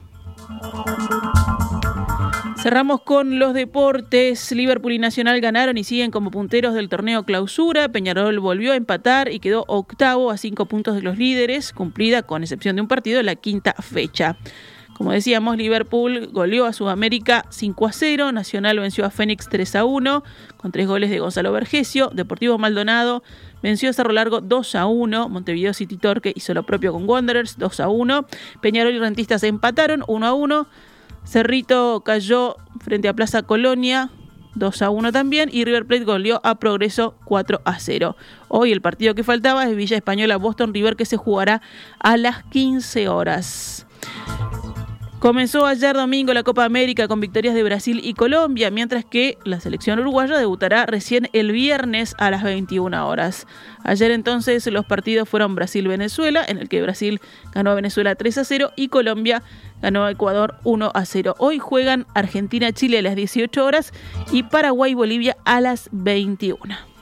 Cerramos 2.66 3.02
con 3.02 3.38
los 3.38 3.54
deportes. 3.54 4.52
Liverpool 4.52 4.94
y 4.94 4.98
Nacional 4.98 5.40
ganaron 5.40 5.78
y 5.78 5.84
siguen 5.84 6.10
como 6.10 6.32
punteros 6.32 6.74
del 6.74 6.90
torneo 6.90 7.22
clausura. 7.22 7.90
Peñarol 7.90 8.40
volvió 8.40 8.74
a 8.74 8.76
empatar 8.76 9.32
y 9.32 9.40
quedó 9.40 9.66
octavo 9.68 10.32
a 10.32 10.38
cinco 10.38 10.66
puntos 10.66 10.96
de 10.96 11.04
los 11.04 11.16
líderes, 11.20 11.74
cumplida 11.74 12.24
con 12.24 12.42
excepción 12.42 12.76
de 12.76 12.82
un 12.82 12.88
partido 12.88 13.22
la 13.22 13.36
quinta 13.36 13.74
fecha. 13.74 14.38
Como 14.98 15.12
decíamos, 15.12 15.58
Liverpool 15.58 16.30
goleó 16.32 16.66
a 16.66 16.74
Sudamérica 16.74 17.46
5 17.52 17.86
a 17.86 17.92
0, 17.92 18.32
Nacional 18.32 18.80
venció 18.80 19.06
a 19.06 19.12
Fénix 19.12 19.48
3 19.48 19.76
a 19.76 19.86
1, 19.86 20.24
con 20.58 20.72
tres 20.72 20.88
goles 20.88 21.12
de 21.12 21.20
Gonzalo 21.20 21.52
Vergesio, 21.52 22.10
Deportivo 22.16 22.58
Maldonado 22.58 23.22
venció 23.62 23.92
a 23.92 23.94
Cerro 23.94 24.12
Largo 24.12 24.42
2 24.42 24.74
a 24.74 24.88
1, 24.88 25.30
Montevideo 25.30 25.74
City 25.76 25.98
Torque 25.98 26.34
hizo 26.34 26.56
lo 26.56 26.66
propio 26.66 26.94
con 26.94 27.08
Wanderers 27.08 27.60
2 27.60 27.80
a 27.82 27.90
1, 27.90 28.26
Peñarol 28.62 28.96
y 28.96 29.00
Rentistas 29.00 29.44
empataron 29.44 30.04
1 30.08 30.26
a 30.26 30.34
1, 30.34 30.68
Cerrito 31.26 32.02
cayó 32.06 32.56
frente 32.80 33.08
a 33.08 33.14
Plaza 33.14 33.44
Colonia 33.44 34.12
2 34.56 34.82
a 34.82 34.90
1 34.90 35.12
también 35.12 35.50
y 35.52 35.66
River 35.66 35.86
Plate 35.86 36.06
goleó 36.06 36.40
a 36.44 36.56
Progreso 36.56 37.16
4 37.26 37.62
a 37.66 37.80
0. 37.80 38.16
Hoy 38.48 38.72
el 38.72 38.82
partido 38.82 39.14
que 39.14 39.24
faltaba 39.24 39.68
es 39.68 39.76
Villa 39.76 39.98
Española 39.98 40.38
Boston 40.38 40.74
River 40.74 40.96
que 40.96 41.06
se 41.06 41.18
jugará 41.18 41.62
a 42.00 42.18
las 42.18 42.44
15 42.46 43.10
horas. 43.10 43.86
Comenzó 45.20 45.66
ayer 45.66 45.96
domingo 45.96 46.36
la 46.36 46.44
Copa 46.44 46.66
América 46.66 47.08
con 47.08 47.20
victorias 47.20 47.56
de 47.56 47.64
Brasil 47.64 48.00
y 48.04 48.14
Colombia, 48.14 48.70
mientras 48.70 49.06
que 49.06 49.40
la 49.44 49.60
selección 49.60 49.98
uruguaya 49.98 50.38
debutará 50.38 50.86
recién 50.86 51.30
el 51.34 51.52
viernes 51.52 52.14
a 52.20 52.30
las 52.30 52.44
21 52.44 53.08
horas. 53.08 53.48
Ayer 53.84 54.12
entonces 54.12 54.68
los 54.68 54.86
partidos 54.86 55.28
fueron 55.28 55.56
Brasil-Venezuela, 55.56 56.46
en 56.48 56.60
el 56.60 56.70
que 56.70 56.82
Brasil 56.84 57.22
ganó 57.54 57.72
a 57.72 57.76
Venezuela 57.76 58.14
3 58.14 58.38
a 58.38 58.44
0 58.44 58.72
y 58.76 58.90
Colombia 58.90 59.42
ganó 59.86 60.10
Ecuador 60.10 60.56
1 60.64 60.92
a 60.96 61.06
0. 61.06 61.36
Hoy 61.38 61.60
juegan 61.60 62.08
Argentina-Chile 62.16 62.98
a 62.98 63.02
las 63.04 63.16
18 63.16 63.64
horas 63.64 63.94
y 64.32 64.42
Paraguay-Bolivia 64.42 65.38
a 65.46 65.62
las 65.62 65.90
21. 65.92 66.95